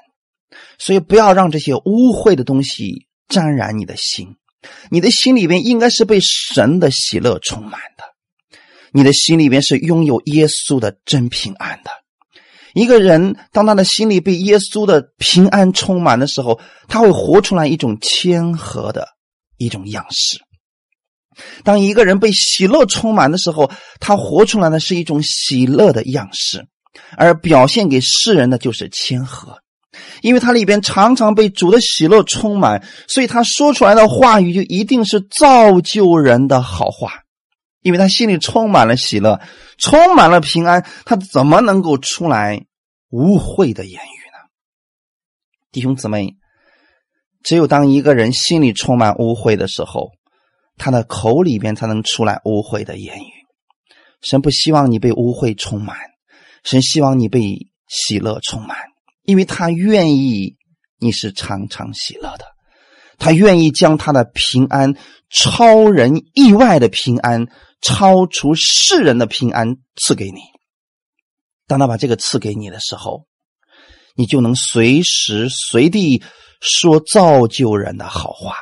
[0.77, 4.37] 所以不要让这些污秽的东西沾染你的心。
[4.91, 8.03] 你的心里边应该是被神的喜乐充满的，
[8.91, 11.89] 你的心里边是拥有耶稣的真平安的。
[12.73, 19.07] 一个人当他的心里被耶稣的平安充满的时候，他会活出来一种谦和的
[19.57, 20.39] 一种样式。
[21.63, 26.65] 当一个人被喜乐充满的时候，他活出来的是一种喜乐的样式，
[27.17, 29.59] 而表现给世人的就是谦和。
[30.21, 37.23] 因为他里边常常被主的喜乐充满，所以他说出来的话语就一定是造就人的好话。
[37.81, 39.41] 因为他心里充满了喜乐，
[39.77, 42.65] 充满了平安，他怎么能够出来
[43.09, 44.49] 污秽的言语呢？
[45.71, 46.35] 弟兄姊妹，
[47.43, 50.11] 只有当一个人心里充满污秽的时候。
[50.81, 53.31] 他的口里边才能出来污秽的言语。
[54.21, 55.97] 神不希望你被污秽充满，
[56.63, 58.77] 神希望你被喜乐充满，
[59.23, 60.55] 因为他愿意
[60.97, 62.45] 你是常常喜乐的，
[63.17, 64.95] 他愿意将他的平安、
[65.29, 67.47] 超人意外的平安、
[67.81, 70.41] 超出世人的平安赐给你。
[71.67, 73.25] 当他把这个赐给你的时候，
[74.15, 76.23] 你就能随时随地
[76.61, 78.55] 说造就人的好话，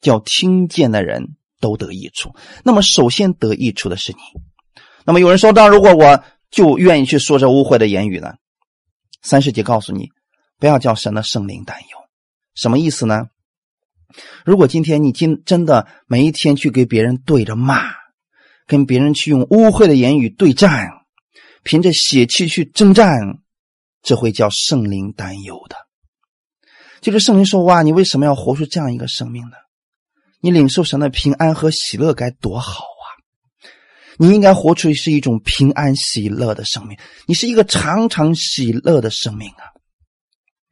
[0.00, 1.36] 叫听见的人。
[1.60, 2.34] 都得益处。
[2.62, 4.18] 那么，首先得益处的是你。
[5.06, 8.34] 那么，有人说：“那如果我就愿意去说这污秽的言语呢？”
[9.22, 10.10] 三世节告诉你，
[10.58, 11.98] 不要叫神的圣灵担忧。
[12.54, 13.28] 什么意思呢？
[14.44, 17.80] 如果今天你今真的每一天去给别人对着骂，
[18.66, 20.88] 跟别人去用污秽的言语对战，
[21.62, 23.38] 凭着血气去征战，
[24.02, 25.76] 这会叫圣灵担忧的。
[27.00, 29.56] 就是圣灵说：“哇，你为什么要活出这样一个生命呢？”
[30.40, 33.06] 你领受神的平安和喜乐该多好啊！
[34.18, 39.72] 你应该活出是一种平安喜乐的生命，你是一个常常喜乐的生命啊！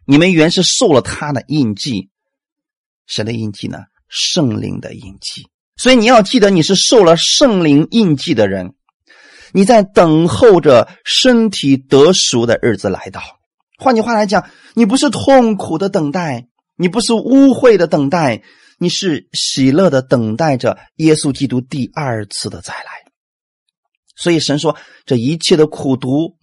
[0.05, 2.11] 你们原是受了他的印记，
[3.07, 3.79] 神的印记呢？
[4.09, 5.49] 圣灵的印记。
[5.77, 8.75] 所以你要记得，你是受了圣灵印记的人，
[9.53, 13.21] 你在等候着身体得赎的日子来到。
[13.79, 18.43] 换句话来讲，你不是痛苦的等待，你不是污秽的等待。
[18.79, 22.91] 你是喜乐的等待着耶稣基督第二次的再来，
[24.17, 26.37] 所以神说，这一切的苦毒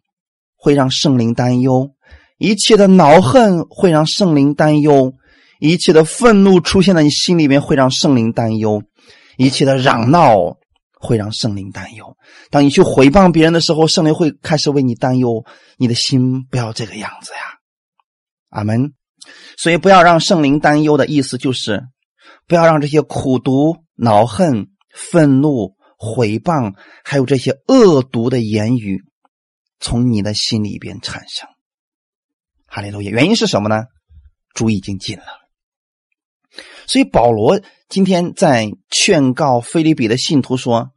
[0.55, 1.91] 会让圣灵担忧，
[2.37, 5.15] 一切的恼恨会让圣灵担忧，
[5.59, 8.83] 一切的愤怒出现在你心里面会让圣灵担忧，
[9.39, 10.35] 一切的嚷闹
[10.99, 12.17] 会让圣灵担忧。
[12.51, 15.45] 当你去毁谤别人的时候，圣灵会开始为你担忧，
[15.77, 17.39] 你的心不要这个样子呀，
[18.49, 18.93] 阿门。
[19.57, 21.83] 所以不要让圣灵担忧的意思就是。
[22.47, 26.73] 不要让这些苦毒、恼恨、愤怒、毁谤，
[27.03, 29.03] 还有这些恶毒的言语
[29.79, 31.47] 从你的心里边产生。
[32.65, 33.11] 哈利路亚！
[33.11, 33.83] 原因是什么呢？
[34.55, 35.25] 主已经进了。
[36.87, 40.91] 所以保罗今天在劝告菲利比的信徒说：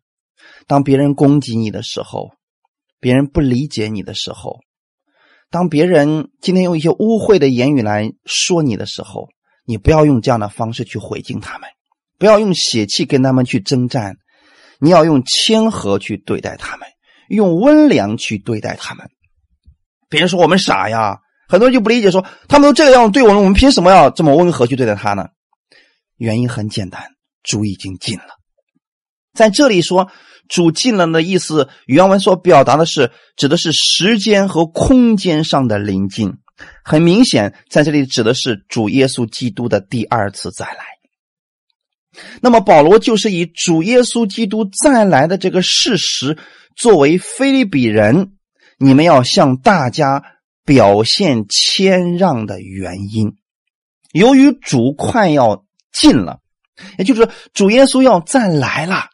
[0.67, 2.33] 当别人攻击你的时候，
[3.01, 4.61] 别人不理解你的时候，
[5.51, 9.29] 当别人今天用一些污秽的言语来说你的时候。
[9.65, 11.69] 你不要用这样的方式去回敬他们，
[12.19, 14.17] 不要用血气跟他们去征战，
[14.81, 16.89] 你要用谦和去对待他们，
[17.29, 19.09] 用温良去对待他们。
[20.09, 25.29] 别人说我们傻呀，很多人就不理解，说他们都这个样子对我们，我们凭什么要这么温和去对待他呢？
[26.23, 27.03] 原因很简单，
[27.43, 28.39] 主已经进了，
[29.35, 30.09] 在这里说
[30.49, 36.35] 主进了的意思，原文所表达的是指的是时间和空间上的临近。
[36.85, 40.85] 很明显，在这里指的是主耶稣基督的第二次再来。
[42.41, 46.39] 那么，保罗就是以主耶稣基督再来的这个事实
[46.77, 48.37] 作为菲利比人，
[48.79, 50.23] 你们要向大家
[50.65, 53.33] 表现谦让的原因。
[54.13, 56.39] 由于主快要近了，
[56.99, 59.11] 也就是主耶稣要再来了，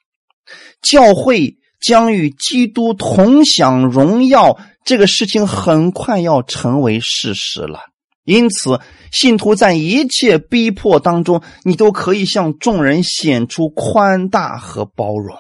[0.81, 7.81] 教会将与基督同享荣耀，这个事情很快要成为事实了。
[8.25, 15.39] 因此，信徒在一切逼迫当中，你都可以向众人显出宽大和包容，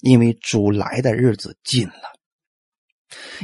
[0.00, 1.94] 因为主来的日子近了。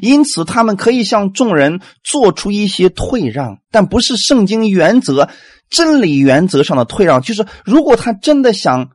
[0.01, 5.29] 因此，他们可以向众人做出一些退让，但不是圣经原则、
[5.73, 7.21] 真理原则上的退让。
[7.23, 8.93] 就是如果他真的想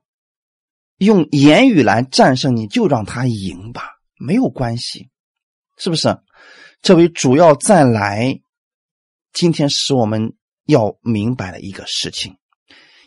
[0.98, 3.84] 用言语来战胜你，就让他赢吧，
[4.18, 5.10] 没有关系，
[5.78, 6.18] 是不是？
[6.82, 8.40] 这位主要再来。
[9.34, 10.34] 今天使我们
[10.66, 12.38] 要明白的一个事情：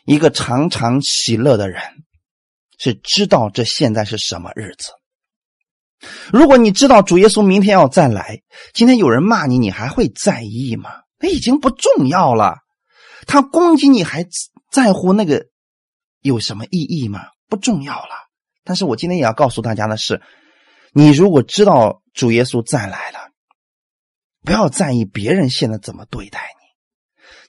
[0.05, 1.83] 一个常常喜乐的人，
[2.79, 4.93] 是知道这现在是什么日子。
[6.33, 10.91] 如果你知道主耶稣明天要再来，今天有人骂你，你还会在意吗？
[11.19, 12.59] 那已经不重要了。
[13.31, 14.27] 他攻击你还
[14.73, 15.47] 在乎那个
[16.21, 17.29] 有什么意义吗？
[17.49, 18.11] 不重要了。
[18.65, 20.21] 但是我今天也要告诉大家的是：
[20.93, 23.31] 你如果知道主耶稣再来了。
[24.43, 26.41] 不要在意别人现在怎么对待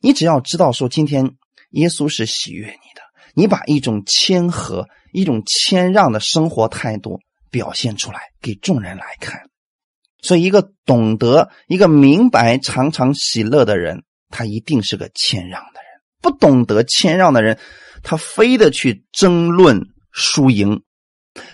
[0.02, 1.36] 你，你只要知道说今天
[1.72, 3.02] 耶稣是喜悦你的，
[3.34, 9.50] 你把一种谦和、一种谦让的生活态度表现出来给众人来看。
[10.22, 16.02] 所以，一个懂得、一个明白、常常喜乐的人，他一定是个谦让的人。
[16.22, 17.60] 不懂得谦让的人，
[18.04, 20.84] 他非得去争论输赢。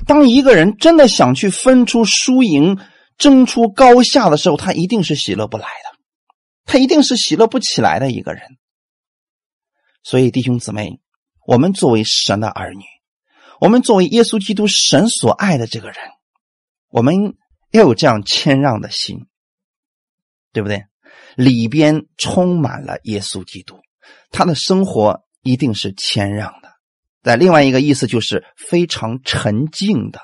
[0.06, 2.78] 当一个人真的想去分出输赢，
[3.18, 6.00] 争出高下的时候，他一定是喜乐不来的，
[6.66, 8.42] 他一定是喜乐不起来的一个人。
[10.04, 11.00] 所以，弟兄姊妹，
[11.46, 12.84] 我们作为神的儿女，
[13.60, 15.98] 我们作为耶稣基督神所爱的这个人，
[16.90, 17.36] 我们
[17.72, 19.28] 要有这样谦让的心，
[20.52, 20.86] 对不对？
[21.38, 23.78] 里边充满了耶稣基督，
[24.32, 26.69] 他的生活一定是谦让的。
[27.21, 30.19] 在另外一个意思，就是非常沉静的。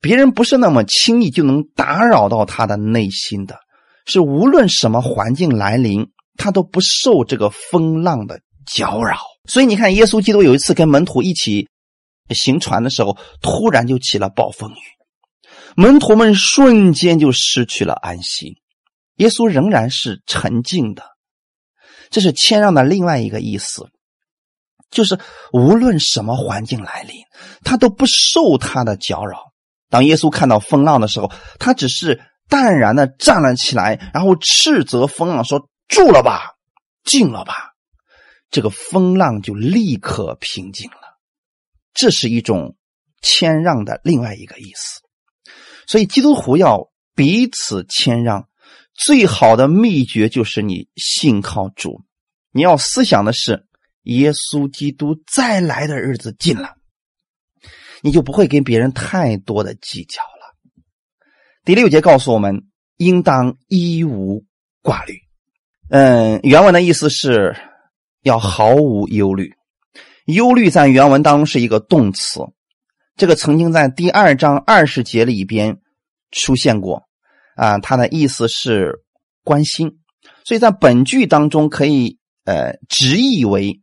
[0.00, 3.58] 别人不是那么轻易就能打扰到他的内心的，
[4.06, 9.18] 是无论什么环境来临，他都不受这个风浪的搅扰。
[9.46, 11.68] 所以你看，耶稣基督有一次跟门徒一起
[12.28, 14.76] 行船的时候，突然就起了暴风雨，
[15.74, 18.54] 门徒们瞬间就失去了安心。
[19.20, 21.04] 耶稣仍然是沉静的，
[22.08, 23.90] 这是谦让的另外一个意思，
[24.90, 25.18] 就是
[25.52, 27.16] 无论什么环境来临，
[27.62, 29.52] 他都不受他的搅扰。
[29.90, 36.54] 当耶稣看到风浪的时候，他只是淡然的站了起来，然后斥责风浪说：“住了吧，
[37.04, 37.72] 静了吧。”
[38.50, 41.18] 这个风浪就立刻平静了。
[41.92, 42.74] 这是一种
[43.20, 45.02] 谦让的另外一个意思。
[45.86, 48.48] 所以基督徒要彼此谦让，
[49.02, 52.02] 最好的秘诀就是你信靠主，
[52.52, 53.66] 你要思想的是
[54.02, 56.76] 耶稣基督再来的日子近了。
[58.02, 60.54] 你就不会跟别人太多的计较了。
[61.64, 62.66] 第六节告诉我们，
[62.98, 64.44] 应当一无
[64.82, 65.14] 挂虑。
[65.88, 67.56] 嗯，原文的意思是
[68.22, 69.54] 要毫无忧虑。
[70.26, 72.40] 忧虑在原文当中是一个动词，
[73.16, 75.80] 这个曾经在第二章二十节里边
[76.30, 77.08] 出现过。
[77.60, 79.02] 啊，它的意思是
[79.44, 79.98] 关心，
[80.44, 83.80] 所以在本句当中可以呃直译为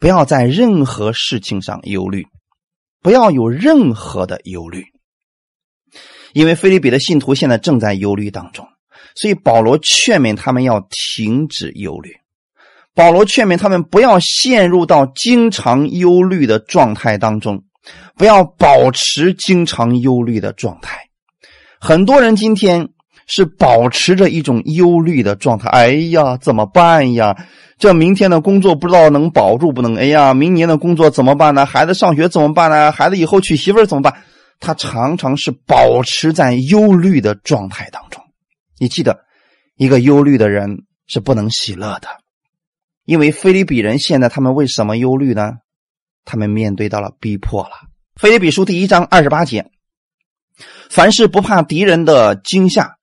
[0.00, 2.26] 不要在任何事情上忧虑。
[3.00, 4.84] 不要有任何的忧虑，
[6.32, 8.66] 因为菲利比的信徒现在正在忧虑当中，
[9.14, 12.16] 所以保罗劝勉他们要停止忧虑。
[12.94, 17.62] 保罗劝勉他们不要陷入到经常忧虑的状态当中，
[18.16, 20.98] 不要保持经常忧虑的状态。
[21.80, 22.88] 很多人今天
[23.32, 27.36] 是保持着一种忧虑的状态，哎呀，怎么办呀？
[27.78, 29.94] 这明天的工作不知道能保住不能？
[29.94, 31.64] 哎呀，明年的工作怎么办呢？
[31.64, 32.90] 孩子上学怎么办呢？
[32.90, 34.24] 孩子以后娶媳妇怎么办？
[34.58, 38.20] 他常常是保持在忧虑的状态当中。
[38.80, 39.20] 你记得，
[39.76, 42.08] 一个忧虑的人是不能喜乐的，
[43.04, 45.52] 因为菲利比人现在他们为什么忧虑呢？
[46.24, 47.70] 他们面对到了逼迫了。
[48.16, 49.70] 菲利比书第一章二十八节：
[50.90, 52.96] 凡是不怕敌人的惊吓，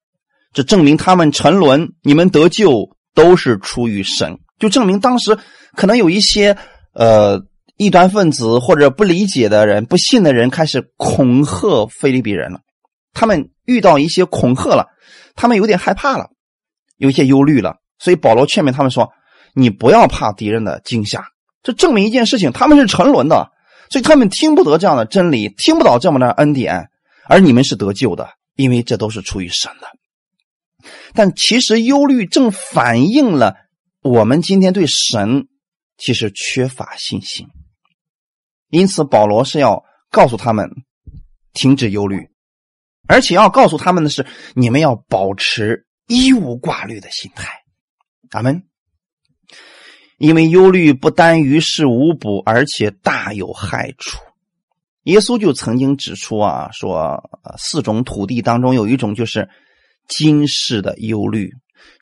[0.58, 4.40] 这证明他们沉沦，你们得救都是出于神。
[4.58, 5.38] 就证明当时
[5.76, 6.58] 可能有一些
[6.96, 7.44] 呃
[7.76, 12.62] 异端分子或者不理解的人、不信的人开始恐吓菲利比人了。
[13.14, 14.88] 他们遇到一些恐吓了，
[15.36, 16.32] 他们有点害怕了，
[16.98, 17.76] 有一些忧虑了。
[18.00, 19.12] 所以保罗劝勉他们说
[19.54, 21.24] ：“你不要怕敌人的惊吓。”
[21.62, 23.52] 这证明一件事情：他们是沉沦的，
[23.92, 26.90] 所以他们听不得这样的真理，听不到这么的恩典。
[27.28, 29.88] 而你们是得救的，因为这都是出于神的。
[31.14, 33.56] 但其实忧虑正反映了
[34.02, 35.48] 我们今天对神
[35.98, 37.48] 其实缺乏信心。
[38.70, 40.70] 因此，保罗是要告诉他们
[41.54, 42.28] 停止忧虑，
[43.08, 44.26] 而且要告诉他们的是，
[44.56, 47.50] 你们要保持一无挂虑的心态。
[48.32, 48.64] 阿门。
[50.18, 54.20] 因为忧虑不单于事无补，而且大有害处。
[55.04, 57.24] 耶稣就曾经指出啊，说
[57.58, 59.48] 四种土地当中有一种就是
[60.08, 61.52] 今世的忧虑。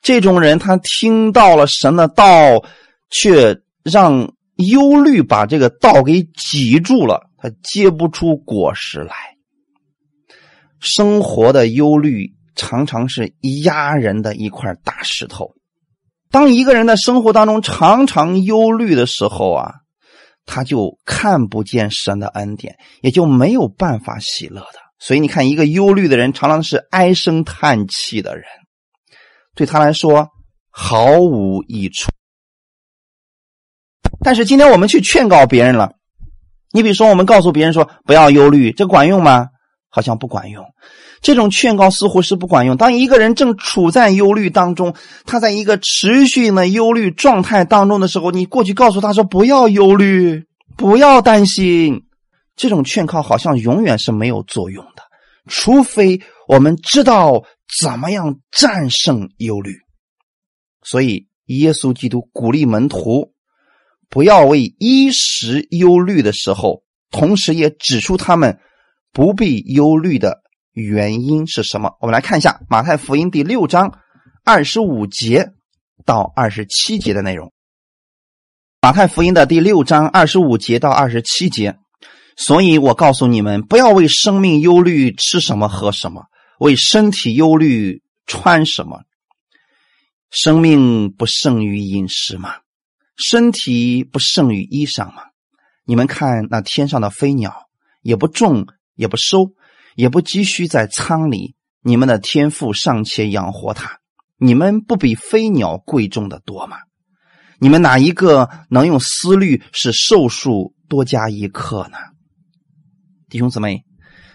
[0.02, 2.64] 这种人他听到了神的道，
[3.10, 9.14] 却让忧虑把这个道给挤住了，他结不出果实来。
[10.80, 13.34] 生活的忧虑常常是
[13.64, 15.54] 压人的一块大石头。
[16.30, 19.74] 当一个人的生活当中常常忧虑的时候啊。
[20.48, 24.78] 他就看不见神的恩典，也就没有办法喜乐的。
[24.98, 28.44] 所以你看，一个忧虑的人，常常是唉声叹气的人，
[29.54, 30.28] 对他来说
[30.70, 32.10] 毫无益处。
[34.24, 35.92] 但是今天我们去劝告别人了，
[36.72, 39.48] 你比如说，我们告诉别人说不要忧虑，这管用吗？
[39.90, 40.64] 好像不管用。
[41.22, 42.76] 这种劝告似乎是不管用。
[42.76, 44.94] 当一个人正处在忧虑当中，
[45.24, 50.44] 他在一个持续的忧虑状态当中的时候，你过去告诉他说：“不要忧虑，
[50.76, 52.05] 不要担心。”
[52.56, 55.02] 这种劝告好像永远是没有作用的，
[55.46, 57.44] 除非我们知道
[57.80, 59.76] 怎么样战胜忧虑。
[60.82, 63.34] 所以，耶稣基督鼓励门徒
[64.08, 68.58] 不要为衣食忧虑的时候，同时也指出他们
[69.12, 70.42] 不必忧虑的。
[70.72, 71.96] 原因是什么？
[72.00, 73.98] 我们来看一下马太福音第六章
[74.44, 75.52] 二十五节
[76.04, 77.50] 到二十七节的内容。
[78.82, 81.78] 马太福音的第六章二十五节到二十七节，
[82.36, 86.26] 所以我告诉你们，不要为生命忧虑吃什么喝什么，
[86.58, 89.00] 为身体忧虑穿什么。
[90.30, 92.56] 生命不胜于饮食吗？
[93.16, 95.22] 身体不胜于衣裳吗？
[95.84, 97.68] 你们看那天上的飞鸟，
[98.02, 99.52] 也不种，也不收。
[99.94, 103.98] 也不急需在仓里，你们的天赋尚且养活它，
[104.36, 106.76] 你们不比飞鸟贵重的多吗？
[107.58, 111.96] 你们哪一个能用思虑使寿数多加一刻呢？
[113.28, 113.84] 弟兄姊妹，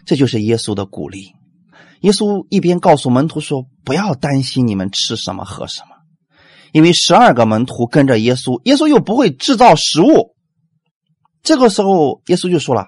[0.05, 1.33] 这就是耶稣的鼓励。
[2.01, 5.95] 耶稣一边告诉门徒说：“不要担心你们吃什么喝什么，
[6.71, 10.35] 因为十二个门徒跟着耶稣，耶稣又不会制造食物。”
[11.43, 12.87] 这个时候，耶稣就说了：“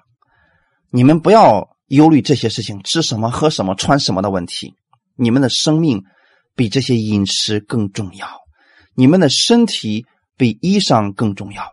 [0.91, 4.74] 你们不要。”忧虑这些事情，吃什么、喝什么、穿什么的问题，
[5.16, 6.01] 你们的生命
[6.56, 8.28] 比这些饮食更重要，
[8.95, 11.72] 你们的身体比衣裳更重要。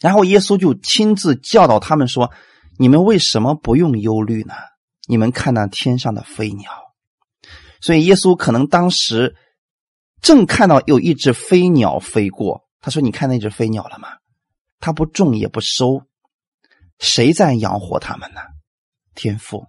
[0.00, 2.30] 然后耶稣就亲自教导他们说
[2.78, 4.54] ：“你们为什么不用忧虑呢？
[5.08, 6.70] 你们看那天上的飞鸟。”
[7.80, 9.36] 所以耶稣可能当时
[10.20, 14.08] 正看到有一只飞鸟飞过，他说：“你看那只飞鸟了吗？
[14.80, 16.02] 它不种也不收，
[16.98, 18.40] 谁在养活它们呢？”
[19.14, 19.66] 天赋，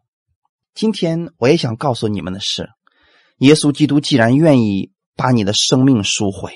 [0.74, 2.70] 今天我也想告诉你们的是，
[3.38, 6.54] 耶稣基督既然愿意把你的生命赎回，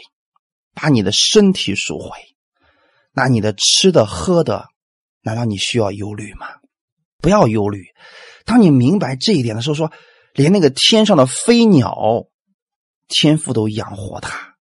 [0.74, 2.18] 把你的身体赎回，
[3.14, 4.68] 那你的吃的喝的，
[5.22, 6.48] 难道你需要忧虑吗？
[7.22, 7.84] 不要忧虑。
[8.46, 9.92] 当你明白这一点的时候，说
[10.34, 11.96] 连那个天上的飞鸟，
[13.08, 14.56] 天父都养活它，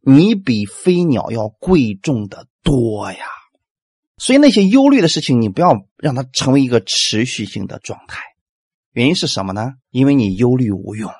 [0.00, 3.24] 你比飞鸟要贵重的多呀。
[4.18, 8.20] 所以那些忧虑的事情，你不要让它成为一个持续性的状态。
[8.92, 9.72] 原因是什么呢？
[9.90, 11.10] 因为你忧虑无用。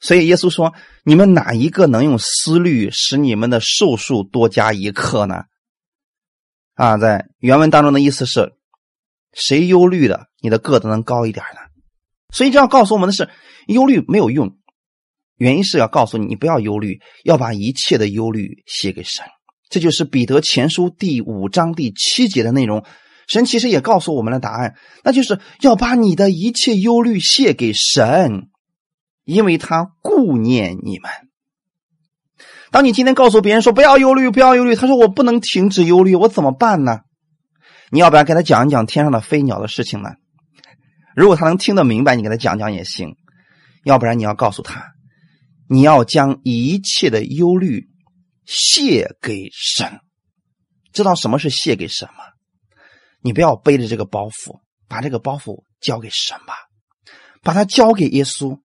[0.00, 0.74] 所以耶稣说
[1.04, 5.44] ：“你们哪一个能用思虑使你们的寿数多加一刻呢？”
[6.74, 8.54] 啊，在原文当中的意思是，
[9.32, 11.60] 谁忧虑的，你的个子能高一点呢？
[12.32, 13.28] 所以这要告诉我们的是，
[13.66, 14.56] 忧虑没有用。
[15.36, 19.24] 原因是要告诉你，你不要忧虑，要把一切的忧虑写给神。
[19.68, 22.84] 这就是彼得前书第五章第七节的内容。
[23.28, 28.48] 神其实也告诉我们了答案，那就是要把你的一切忧虑卸给神，
[29.24, 31.10] 因为他顾念你们。
[32.72, 37.02] 当你今天告诉别人说不要忧虑，不要忧虑，他说我不能停止忧虑，我怎么办呢？
[37.90, 40.10] 你要不要给他讲一讲天上的飞鸟的事情呢？
[41.14, 43.10] 如果他能听得明白，你给他讲讲也行；
[43.84, 44.94] 要不然你要告诉他，
[45.68, 47.92] 你要将一切的忧虑。
[48.44, 50.00] 谢给神，
[50.92, 52.24] 知道什么是谢给神吗？
[53.20, 56.54] 你不要背着这个包袱，把这个包袱交给神吧，
[57.42, 58.58] 把它交给耶稣，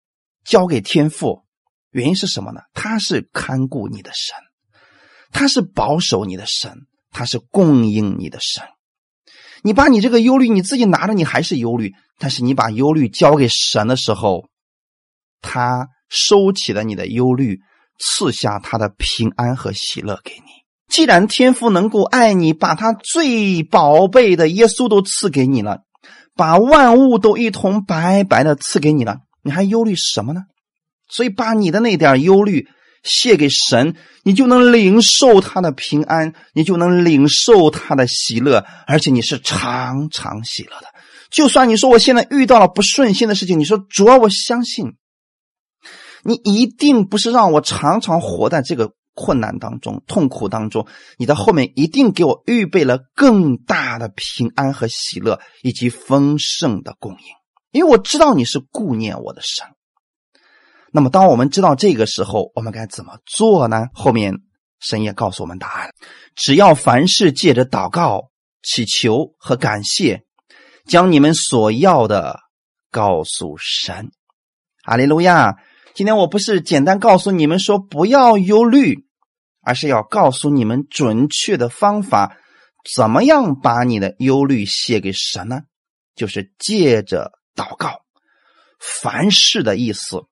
[0.43, 1.45] 交给天父。
[1.91, 2.61] 原因是什么呢？
[2.73, 4.35] 他是看顾你的神，
[5.31, 6.73] 他是保守你的神，
[7.11, 8.63] 他是供应你的神。
[9.63, 14.49] 你把你这个忧虑你自己拿着，你还是忧虑；但是你把忧虑交给神的时候，
[15.41, 17.59] 他收起了你的忧虑，
[17.99, 20.45] 赐下他的平安和喜乐给你。
[20.87, 25.79] 既然天父能够爱你，把他最宝贝的耶稣都赐给你了，
[26.35, 30.41] 把万物都一同白白的赐给你了，你还忧虑什么呢？
[31.09, 32.67] 所以，把你的那点忧虑
[33.03, 40.87] 卸给神，你就能领受他的平安，你就能领受他的喜乐，而且你是常常喜乐的。
[41.29, 44.95] 就算你说我现在遇到了不顺心的事情，你说主要我相信，
[46.23, 50.87] 你一定不是让我常常活在这个困难当中、痛苦当中，
[51.17, 57.19] 你在后面一定给我预备了更大的平安和喜乐，以及丰盛的供应，
[57.71, 59.65] 因为我知道你是顾念我的神。
[60.91, 63.87] 那么，当我们知道这个时候，我们该怎么做呢？
[63.93, 64.35] 后面
[64.79, 65.91] 神也告诉我们答案：
[66.35, 68.31] 只要凡事借着祷告、
[68.63, 70.23] 祈求和感谢，
[70.85, 72.39] 将你们所要的
[72.91, 74.11] 告诉神。
[74.83, 75.57] 阿利路亚！
[75.93, 79.05] 今天我不是简单告诉你们说不要忧虑，
[79.61, 82.37] 而是要告诉你们准确的方法，
[82.95, 85.61] 怎么样把你的忧虑写给神呢？
[86.15, 87.99] 就是借着祷告，
[88.79, 90.23] 凡事的意思。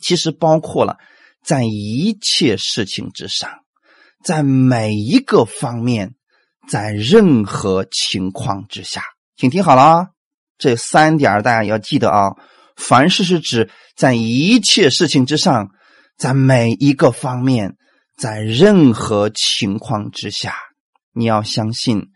[0.00, 0.96] 其实包括了
[1.42, 3.50] 在一切事情之上，
[4.22, 6.14] 在每一个方面，
[6.68, 9.02] 在任何情况之下，
[9.36, 10.08] 请听好了啊！
[10.58, 12.32] 这三点大家要记得啊。
[12.76, 15.70] 凡事是指在一切事情之上，
[16.16, 17.76] 在每一个方面，
[18.16, 20.54] 在任何情况之下，
[21.12, 22.08] 你要相信，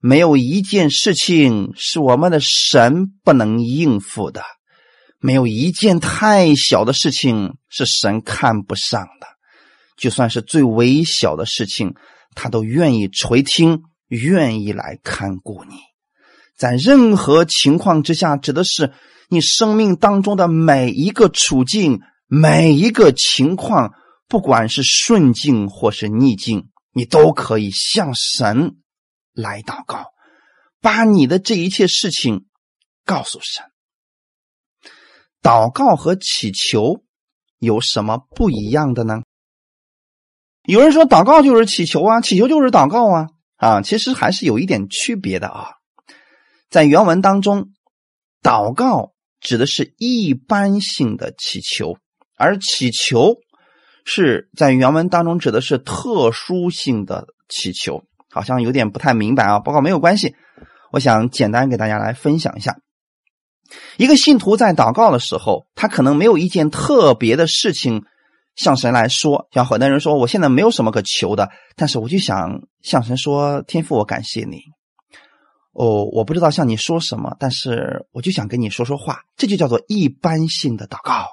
[0.00, 4.42] 没有一件事情是我们的神不能应付的。
[5.20, 9.26] 没有一件太小的事情是神看不上的，
[9.96, 11.94] 就算是最微小的事情，
[12.34, 15.76] 他都愿意垂听，愿意来看顾你。
[16.56, 18.92] 在任何情况之下，指的是
[19.28, 23.92] 你生命当中的每一个处境、每一个情况，
[24.26, 28.76] 不管是顺境或是逆境，你都可以向神
[29.34, 30.06] 来祷告，
[30.80, 32.46] 把你的这一切事情
[33.04, 33.69] 告诉神。
[35.42, 37.02] 祷告和祈求
[37.58, 39.22] 有什么不一样的呢？
[40.64, 43.26] 有人说祷告就是祈求啊，祈求就是祷告啊
[43.56, 45.70] 啊，其实还是有一点区别的啊。
[46.68, 47.70] 在原文当中，
[48.42, 51.96] 祷告指的是一般性的祈求，
[52.36, 53.36] 而祈求
[54.04, 59.58] 是在原文当中指的是特殊性的祈求，好像有点不太明白啊。
[59.58, 60.34] 不过没有关系，
[60.92, 62.76] 我想简单给大家来分享一下。
[63.96, 68.04] 一个信徒在祷告的时候，他可能没有一件特别的事情
[68.56, 69.48] 向神来说。
[69.52, 74.58] 像很多人说，我现在没有什么可求的，但是我就想向神说：“天父，我感谢你。”
[75.72, 79.20] 哦，我不知道向你说什么，但是我就想跟你说说话。
[79.36, 81.26] 这就叫做一般性的祷告。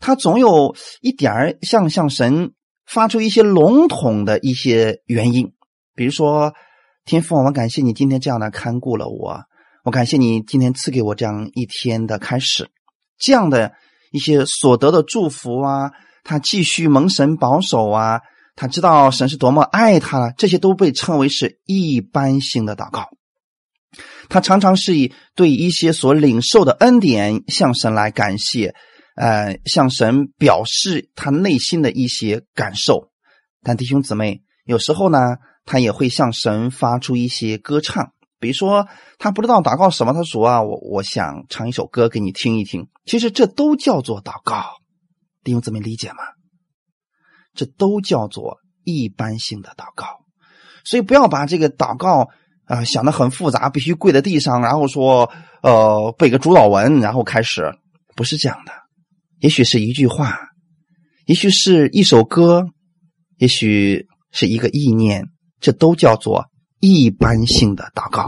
[0.00, 2.54] 他总有一点儿像向神
[2.86, 5.52] 发出一些笼统的一些原因，
[5.94, 6.54] 比如说
[7.04, 9.42] ：“天父，我们感谢你今天这样的看顾了我。”
[9.84, 12.70] 我感谢你今天赐给我这样一天的开始，
[13.18, 13.72] 这样的
[14.12, 15.90] 一些所得的祝福啊，
[16.22, 18.20] 他继续蒙神保守啊，
[18.54, 23.08] 他知道神是多么爱他了，这些都被称为是一般性的祷告。
[24.28, 28.76] 他常常是以对一些所领受的恩典向神来感谢，
[29.16, 33.10] 呃，向神表示他内心的一些感受。
[33.64, 38.12] 但弟兄姊妹，有时候呢，他也会向神发出一些歌唱。
[38.42, 38.88] 比如说，
[39.20, 42.88] 他不知道祷告什么，他说啊，我我想唱一首歌给你听一听。
[43.06, 44.64] 其实这都叫做祷告，
[45.44, 46.24] 弟兄姊妹理解吗？
[47.54, 50.24] 这都叫做一般性的祷告，
[50.84, 52.30] 所以不要把这个祷告
[52.64, 55.30] 啊想的很复杂，必须跪在地上，然后说
[55.62, 57.72] 呃背个主导文，然后开始，
[58.16, 58.72] 不是这样的。
[59.38, 60.36] 也许是一句话，
[61.26, 62.66] 也许是一首歌，
[63.36, 65.28] 也许是一个意念，
[65.60, 66.50] 这都叫做。
[66.84, 68.26] 一般性的祷告，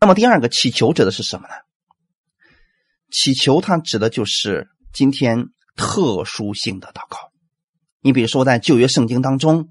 [0.00, 1.54] 那么第二个祈求指的是什么呢？
[3.12, 7.30] 祈求它指的就是今天特殊性的祷告。
[8.00, 9.68] 你比如说，在旧约圣经当中，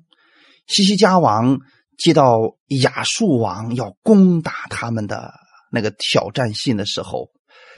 [0.68, 1.60] 西西家王
[1.98, 5.34] 接到亚述王要攻打他们的
[5.70, 7.30] 那个挑战信的时候，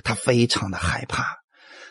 [0.04, 1.38] 他非常的害怕，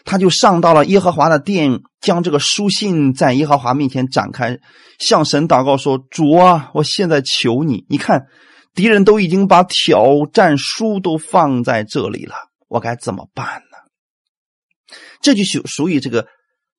[0.04, 4.60] 他就上到了耶和华的殿，将这个书信在耶和华面前展开，
[4.98, 8.26] 向神祷告说：“主啊，我现在求你，你看。”
[8.74, 12.34] 敌人都已经把挑战书都放在这里了，
[12.66, 14.96] 我该怎么办呢？
[15.20, 16.26] 这就属属于这个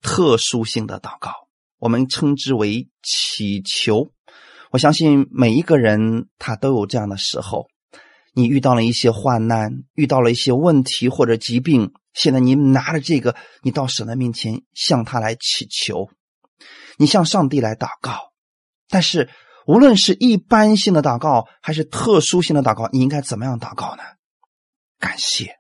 [0.02, 1.32] 特殊性的祷告，
[1.80, 4.10] 我们称之为祈求。
[4.72, 7.68] 我相信每一个人他都有这样的时候，
[8.34, 16.10] 你遇到了一些患难，遇到了一些问题或者疾病，现在你拿着这个，你到神的面前向他来祈求，
[16.98, 18.32] 你向上帝来祷告。
[18.88, 19.30] 但是，
[19.68, 24.04] 无论是一般性的祷告还是特殊性的祷告，你应该怎么样祷告呢？
[24.98, 25.58] 感谢，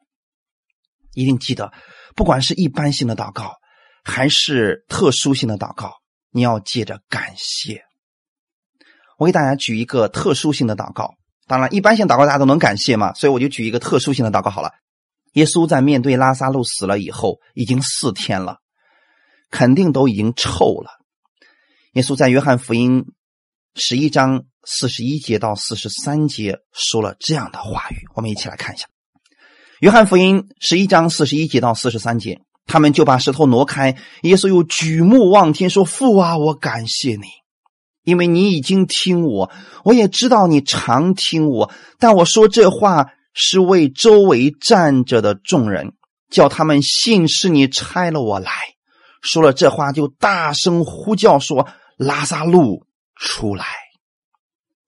[1.14, 1.74] 一定记得，
[2.16, 3.56] 不管是一般性的祷告
[4.04, 5.96] 还是特殊性的祷告，
[6.32, 7.84] 你要借着感谢。
[9.18, 11.16] 我给大家举一个特殊性的祷告，
[11.48, 14.72] 当然，一般性祷告大家都能感谢嘛，所以我就举一个特殊性的祷告好了。
[15.36, 18.58] 耶稣在面对拉萨路死了以后，已经四天了，
[19.52, 20.92] 肯定都已经臭了。
[21.94, 23.06] 耶稣在约翰福音
[23.76, 28.88] 十一章四十一节到四十三节说了这样的话语，我们一起来看一下。
[29.82, 37.28] 约翰福音十一章四十一节到四十三节，他们就把石头挪开，耶稣又举目望天说：“父啊，我感谢你，
[38.04, 39.52] 因为你已经听我，
[39.84, 41.72] 我也知道你常听我。
[42.00, 45.94] 但我说这话是为周围站着的众人，
[46.32, 48.52] 叫他们信是你差了我来。”
[49.22, 51.68] 说了这话，就大声呼叫说。
[51.98, 52.84] 拉萨路
[53.16, 53.66] 出来，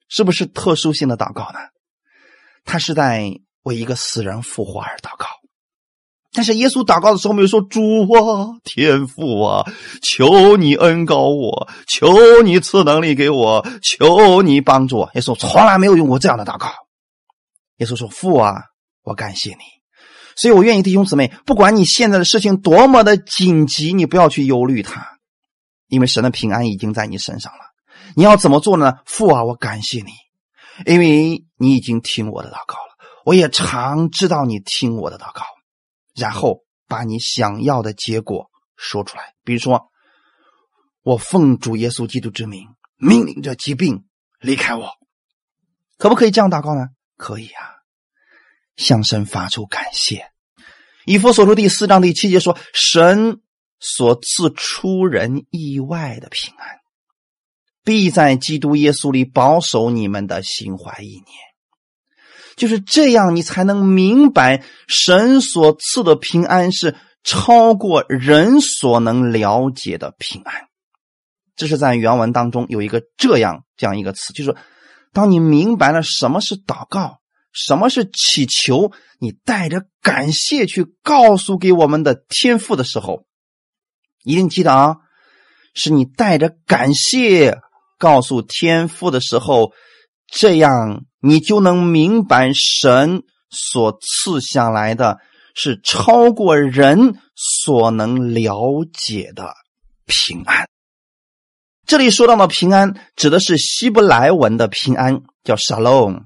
[0.09, 1.59] 是不是特殊性的祷告呢？
[2.65, 3.31] 他是在
[3.63, 5.25] 为一个死人复活而祷告。
[6.33, 9.71] 但是耶稣祷告的时候没有说：“主啊，天父啊，
[10.01, 16.73] 求你恩高我，求你赐能力给我，求你帮助我。”耶稣从来没有用过这样的祷告。
[17.78, 18.55] 耶稣说：“父啊，
[19.03, 19.63] 我感谢你，
[20.36, 25.17] 所以我愿意弟兄姊妹，不管你现在的事情多么的紧急，你不要去忧虑它。”
[25.88, 27.59] 因为神的平安已经在你身上了，
[28.13, 28.95] 你要怎么做呢？
[29.05, 30.11] 父啊，我感谢你，
[30.86, 32.97] 因为你已经听我的祷告了。
[33.23, 35.43] 我也常知道你听我的祷告，
[36.13, 39.34] 然后把你想要的结果说出来。
[39.45, 39.89] 比如说，
[41.03, 42.67] 我奉主耶稣基督之名，
[42.97, 44.03] 命令这疾病
[44.41, 44.89] 离开我，
[45.97, 46.88] 可不可以这样祷告呢？
[47.18, 47.84] 可以啊，
[48.78, 50.30] 向神发出感谢。
[51.05, 53.41] 以弗所书第四章第七节说：“神。”
[53.80, 56.80] 所赐出人意外的平安，
[57.84, 61.28] 必在基督耶稣里保守你们的心怀意念。
[62.55, 70.70] 就是这样，你才能明白神所赐的平安是超过人所能了解的平安。
[71.55, 74.55] 这是在原文当中有一个这样这样一个词，就是
[75.18, 83.26] 当你明白了什么是祷告，什么是祈求，你带着感谢去告诉给我们的天赋的时候。
[84.24, 84.97] 一定记得啊，
[85.74, 87.57] 是你带着感谢
[87.97, 89.72] 告诉天父的时候，
[90.28, 95.18] 这样你就能明白神所赐下来的
[95.55, 99.55] 是超过人所能了解的
[100.05, 100.68] 平安。
[101.88, 106.25] 这里说到的平安，指的是希伯来文的平安，叫 shalom，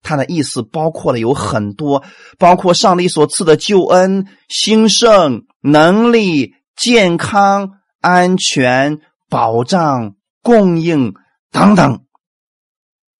[0.00, 2.02] 它的意思包括了有很多，
[2.38, 6.54] 包括上帝所赐的救恩、兴盛、能力。
[6.76, 11.12] 健康、安全、保障、供应
[11.50, 12.06] 等等，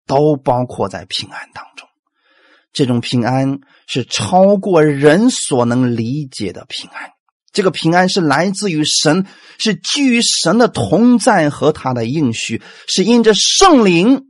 [0.06, 1.86] 都包括在平安当中。
[2.72, 7.10] 这种平安是超过人所能理解的平安。
[7.52, 9.26] 这个平安是来自于神，
[9.58, 14.26] 是基于神的同在和他的应许，是因着圣灵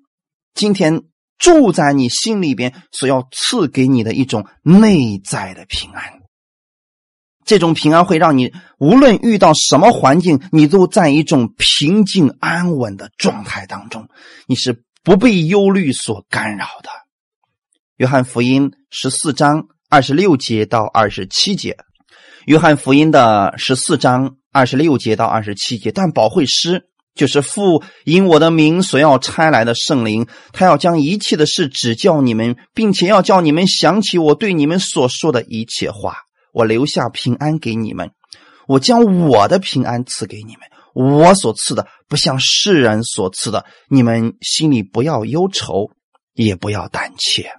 [0.55, 1.03] 今天
[1.39, 6.21] 住在你心里边所要赐给你的一种内在的平安。
[7.45, 14.09] 这种平安会让你无论遇到什么环境，你都在一种平静安稳的状态当中，
[14.47, 16.91] 你是不被忧虑所干扰的。
[17.97, 21.77] 约翰福音十四章二十六节到二十七节，
[22.51, 36.17] 约翰福音的十四章二十六节到二十七节，但保惠师就是父因我的名所要差来的圣灵，他要将一切的事指教你们，并且要叫你们想起我对你们所说的一切话。
[36.53, 38.11] 我留下平安给你们，
[38.67, 40.63] 我将我的平安赐给你们。
[40.93, 45.93] 我所赐的不像世人所赐的，你们心里不要忧愁，
[46.35, 47.53] 也不要胆怯。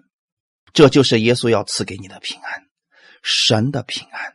[0.74, 2.64] 这就是耶稣要赐给你的平安，
[3.24, 4.34] 神的平安，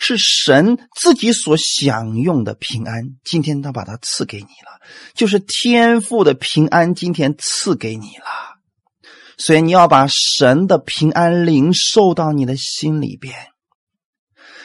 [0.00, 3.10] 是神自己所享用的平安。
[3.22, 4.80] 今天他把它赐给你了，
[5.14, 8.24] 就是天赋的平安，今天赐给你了。
[9.36, 13.34] 所以你要把神的平安领受到你的心里边。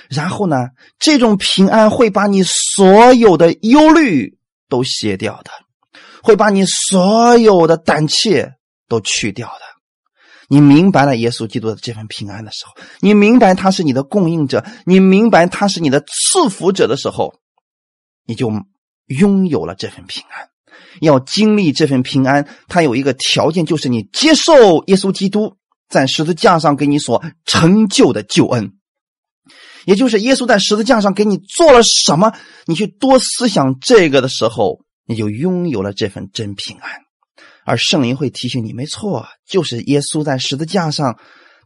[0.09, 0.67] 然后呢？
[0.99, 4.37] 这种平安会把你所有的忧虑
[4.69, 5.51] 都卸掉的，
[6.21, 8.53] 会把你所有的胆怯
[8.87, 9.64] 都去掉的。
[10.55, 17.33] 你明白了耶稣基督的这份平安的时候，你明白他是你的供应者，你明白他是你的赐福者的时候，
[18.25, 18.49] 你就
[19.07, 20.47] 拥有了这份平安。
[21.01, 25.57] 要经历这份平安，它有一个条件，就是你接受耶稣基督
[25.89, 28.75] 在十字架上给你所成就的救恩，
[29.83, 32.31] 也就是耶稣在十字架上给你做了什么，
[32.65, 37.04] 你去多思想这个的时候，你就拥有了这份真平安。
[37.65, 41.17] 而圣灵会提醒你，没错，就是耶稣在十字架上，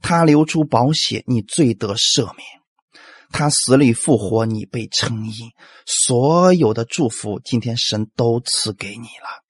[0.02, 2.40] 他流出宝血，你罪得赦免；
[3.32, 5.52] 他死里复活，你被称义。
[5.86, 9.44] 所有的祝福，今天神都赐给你了。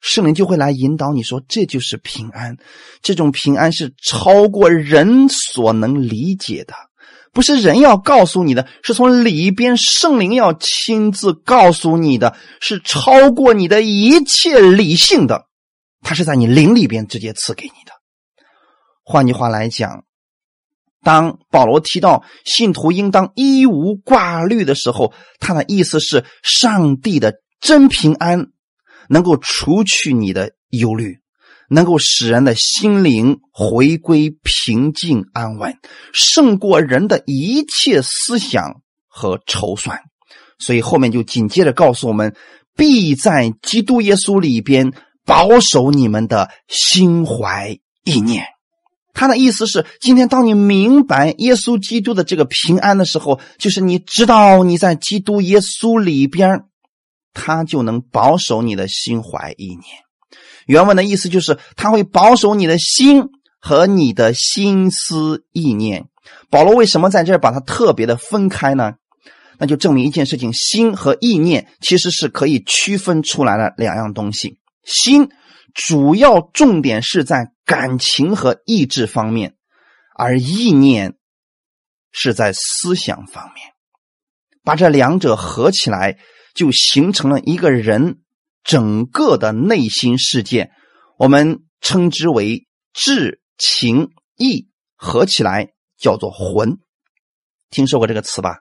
[0.00, 2.56] 圣灵就会来引导你说，这就是平安。
[3.02, 6.74] 这种平安是超过人所能理解的，
[7.32, 15.45] 不是人要告诉你的，是从里边圣灵要亲自告诉你的，是超过你的一切理性的。
[16.06, 17.90] 他是在你灵里边直接赐给你的。
[19.02, 20.04] 换句话来讲，
[21.02, 28.52] 当保罗提到信徒应当一无挂虑的时候，他的意思是上帝的真平安
[29.08, 31.18] 能够除去你的忧虑，
[31.68, 35.76] 能够使人的心灵回归平静安稳，
[36.12, 40.02] 胜过人的一切思想和筹算。
[40.60, 42.36] 所以后面就紧接着告诉我们：
[42.76, 44.92] 必在基督耶稣里边。
[45.26, 48.44] 保守你们的心怀意念，
[49.12, 56.64] 他的意思是：今天当你明白耶稣基督的这个平安的时候，就是你知道你在基督耶稣里边，
[57.34, 59.82] 他就能保守你的心怀意念。
[60.66, 63.24] 原文的意思就是，他会保守你的心
[63.60, 66.06] 和你的心思意念。
[66.50, 68.94] 保罗为什么在这儿把它特别的分开呢？
[69.58, 74.58] 那就证明一件事情：心和意念其实是可以区分出来的两样东西。
[74.86, 75.28] 心
[75.74, 79.56] 主要重点是在感情和意志方面，
[80.16, 81.16] 而意念
[82.12, 83.74] 是在思想方面。
[84.62, 86.18] 把这两者合起来，
[86.54, 88.20] 就形成了一个人
[88.64, 90.70] 整个的内心世界。
[91.18, 96.78] 我们称之为智、情、意合起来叫做魂。
[97.70, 98.60] 听说过这个词吧？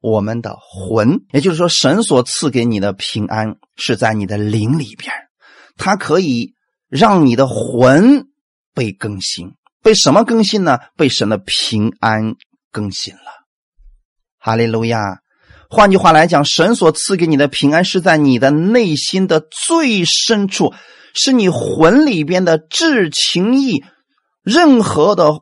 [0.00, 5.12] 我们的魂，也就是说，神所赐给你的平安是在你的灵里边。
[5.76, 6.54] 它可以
[6.88, 8.26] 让你的魂
[8.74, 9.52] 被更新，
[9.82, 10.78] 被什么更新呢？
[10.96, 12.34] 被神的平安
[12.70, 13.20] 更新了。
[14.38, 15.18] 哈利路亚！
[15.70, 20.72] 换句话来讲，神所赐给你的平安是在你的内心的最深处，
[21.14, 23.82] 是你魂里边的至情意，
[24.42, 25.40] 任何的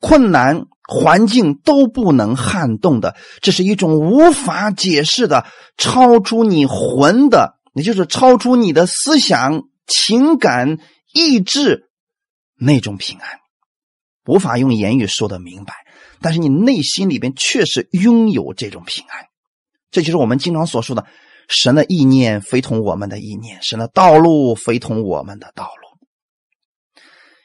[0.00, 3.14] 困难环境都不能撼动的。
[3.42, 5.46] 这是一种无法解释的，
[5.76, 7.59] 超出你魂的。
[7.80, 10.76] 也就是超出你的思想、情感、
[11.14, 11.88] 意志
[12.58, 13.38] 那种平安，
[14.26, 15.74] 无法用言语说的明白。
[16.20, 19.28] 但是你内心里边确实拥有这种平安，
[19.90, 21.06] 这就是我们经常所说的：
[21.48, 27.00] 神的意念非同我们的意念，神的道路非同我们的道路。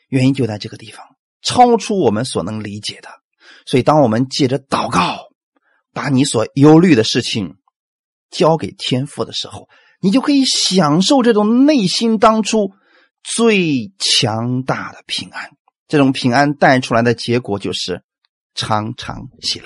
[0.10, 3.08] 原因就在这个地方，超出我们所能理解的。
[3.66, 5.30] 所以，当我们借着祷告，
[5.94, 7.56] 把你所忧虑的事情
[8.30, 9.70] 交给天父的时候，
[10.06, 12.74] 你就可以享受这种内心当初
[13.24, 15.50] 最强大的平安，
[15.88, 18.04] 这种平安带出来的结果就是
[18.54, 19.66] 常常喜乐。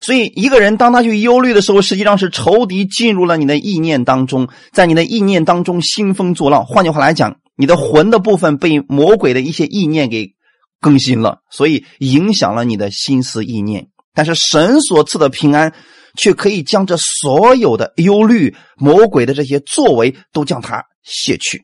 [0.00, 6.64] 所以，一个人当他去忧虑的时候，实际上是仇敌进入了你的意念当中，在你的意念当中兴风作浪。
[6.64, 10.32] 换句话来讲，你的魂的部分被魔鬼的一些意念给
[10.80, 13.88] 更新了，所以影响了你的心思意念。
[14.14, 15.74] 但是神所赐的平安。
[16.16, 21.62] 却可以将这所有的忧虑、魔鬼的这些作为都将它卸去，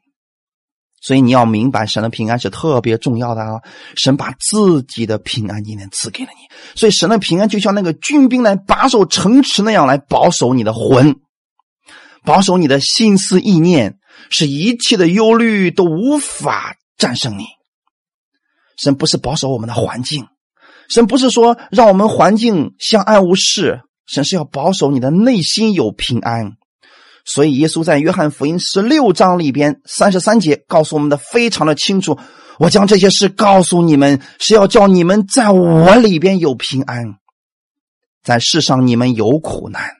[1.00, 3.60] 所以你要明白，神的平安是特别重要的啊！
[3.96, 11.16] 神把自己的平安今天赐给了你，所以神的平安就像那个军兵来把守城池那样来保守你的魂，
[12.24, 13.98] 保守你的心思意念，
[14.30, 17.46] 使一切的忧虑都无法战胜你。
[18.76, 20.26] 神不是保守我们的环境，
[20.88, 23.80] 神不是说让我们环境相安无事。
[24.06, 26.56] 神是要保守你的内心有平安，
[27.24, 32.18] 所以耶稣在约翰福音十六章里边三十三节告诉我们的非常的清楚。
[32.58, 37.14] 我将这些事告诉你们，是要叫你们在我里边有平安。
[38.22, 39.90] 在世上你们有苦难，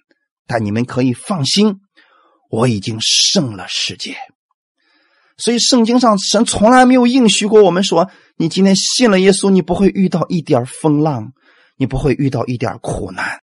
[0.46, 1.80] 但你们可以放心，
[2.50, 4.16] 我已经胜了世界。
[5.38, 11.32] 所以圣经上神从来没有应许过我们说，你今天信了耶稣，你不会遇到一点风浪，
[11.76, 13.41] 你不会遇到一点苦难。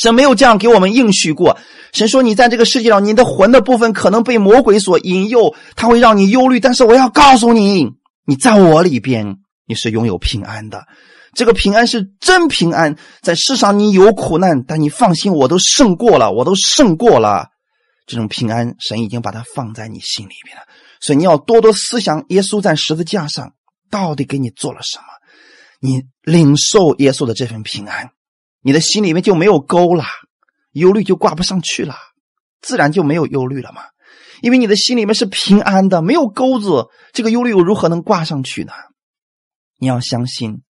[0.00, 1.58] 神没有这样给我们应许过。
[1.92, 6.60] 神说：“你在这个世界上，你的魂的部分可能被魔鬼所引诱，他会让你忧虑。
[6.60, 7.88] 但是我要告诉你，
[8.24, 10.86] 你在我里边，你是拥有平安的。
[11.34, 17.48] 这个平安是真平安，在世上你有苦难，但你放心，我都胜过了，我都胜过了。
[18.06, 20.62] 这种平安，神已经把它放在你心里边了。
[21.00, 23.52] 所以你要多多思想，耶稣在十字架上
[23.90, 25.04] 到底给你做了什么？
[25.80, 28.10] 你领受耶稣的这份平安，
[28.60, 30.04] 你的心里面就没有沟了，
[30.72, 31.96] 忧虑就挂不上去了，
[32.60, 33.82] 自然就没有忧虑了嘛。
[34.40, 38.72] 因为你的心里面是平安的，没有钩子，这个忧虑又如何能挂上去呢？
[39.78, 40.62] 你要相信。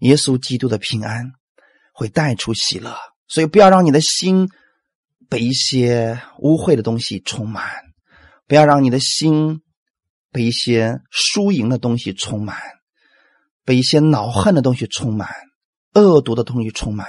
[0.00, 1.32] 耶稣基督的平安
[1.94, 2.94] 会带出喜乐，
[3.28, 4.46] 所以不要让你的心
[5.30, 7.66] 被一些污秽的东西充满，
[8.46, 9.62] 不要让你的心
[10.30, 12.58] 被一些输赢的东西充满，
[13.64, 15.30] 被一些恼恨的东西充满，
[15.96, 17.08] 恶毒的东西充满，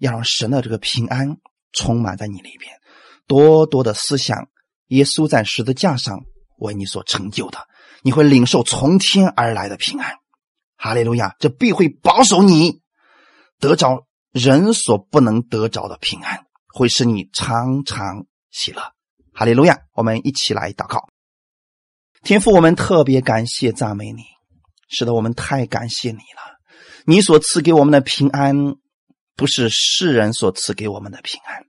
[0.00, 1.36] 要让神的这个平安
[1.72, 2.72] 充满在你里边，
[3.26, 4.48] 多多的思想
[4.88, 6.22] 耶稣在十字架上
[6.58, 7.58] 为你所成就的，
[8.02, 10.14] 你会领受从天而来的平安。
[10.76, 11.36] 哈利路亚！
[11.38, 12.80] 这必会保守你
[13.58, 16.44] 得着人所不能得着的平安，
[16.74, 18.82] 会使你常常喜乐。
[19.32, 19.78] 哈利路亚！
[19.92, 21.08] 我们一起来祷告。
[22.22, 24.22] 天父，我们特别感谢赞美你，
[24.88, 26.53] 使得我们太感谢你了。
[27.06, 28.74] 你所赐给我们的平安，
[29.36, 31.64] 不是世人所赐给我们的平安。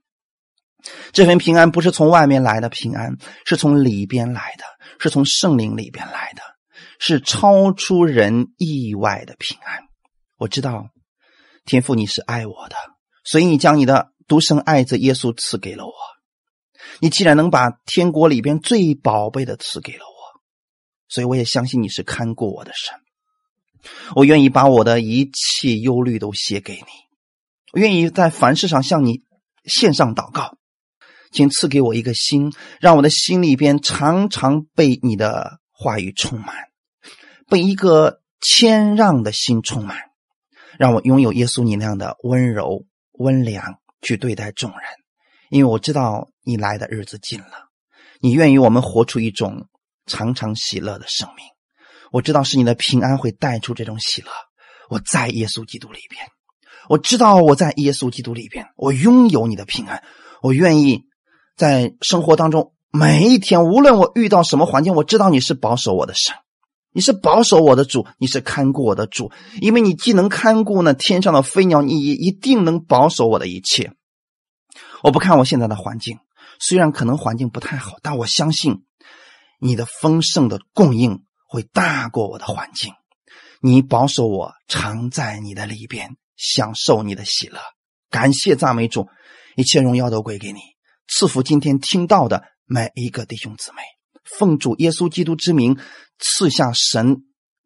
[1.12, 4.64] 这份平安不是从外面来的平安，是从里边来的，
[4.98, 6.42] 是从圣灵里边来的。
[6.98, 9.80] 是超出人意外的平安。
[10.38, 10.88] 我知道，
[11.66, 12.76] 天父你是爱我的，
[13.22, 15.92] 所以你将你的独生爱子耶稣赐给了我。
[17.00, 20.40] 你既然能把天国里边最宝贝的赐给了我，
[21.08, 22.98] 所以我也相信你是看顾我的神。
[24.14, 26.82] 我愿意把我的一切忧虑都写给你，
[27.72, 29.22] 我愿意在凡事上向你
[29.64, 30.56] 献上祷告，
[31.32, 36.54] 请赐给我一个心，让我的心里边常常被你的话语充满。
[37.48, 39.98] 被一个谦让的心充满，
[40.78, 44.80] 让我拥有耶稣你那样的温柔、温良去对待众人。
[45.48, 47.70] 因为我知道你来的日子近了，
[48.20, 49.68] 你愿意我们活出一种
[50.06, 51.44] 常常喜乐的生命。
[52.12, 54.28] 我知道是你的平安会带出这种喜乐。
[54.88, 56.26] 我在耶稣基督里边，
[56.88, 60.02] 我知道我在耶稣基督里边，我拥有你的平安。
[60.42, 61.04] 我愿意
[61.56, 66.34] 在生活当中每一天，无论我遇到什么环境，我知道你是保守我的神。
[66.92, 69.30] 你是保守我的主，你是看顾我的主，
[69.60, 73.92] 因为你既能看顾那天上的飞鸟，你也一定能保守我的一切。
[75.02, 76.20] 我不看我现在的环境，
[76.58, 78.84] 虽然可能环境不太好，但我相信
[79.60, 81.24] 你的丰盛的供应
[81.56, 82.92] 会大过我的环境。
[83.62, 87.58] 你保守我，常在你的里边，享受你的喜乐。
[88.10, 89.08] 感谢赞美主，
[89.56, 90.60] 一切荣耀都归给你。
[91.08, 93.78] 赐福今天听到的每一个弟兄姊妹。
[94.22, 95.78] 奉主耶稣基督之名，
[96.18, 97.22] 赐下神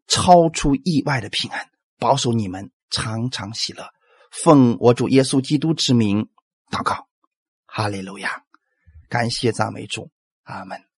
[0.07, 1.69] 超出意外的平安，
[1.99, 3.89] 保守你们常常喜乐。
[4.31, 6.29] 奉我主耶稣基督之名
[6.71, 7.09] 祷告，
[7.67, 8.45] 哈利路亚！
[9.09, 10.13] 感谢赞美主，
[10.45, 10.90] 阿门。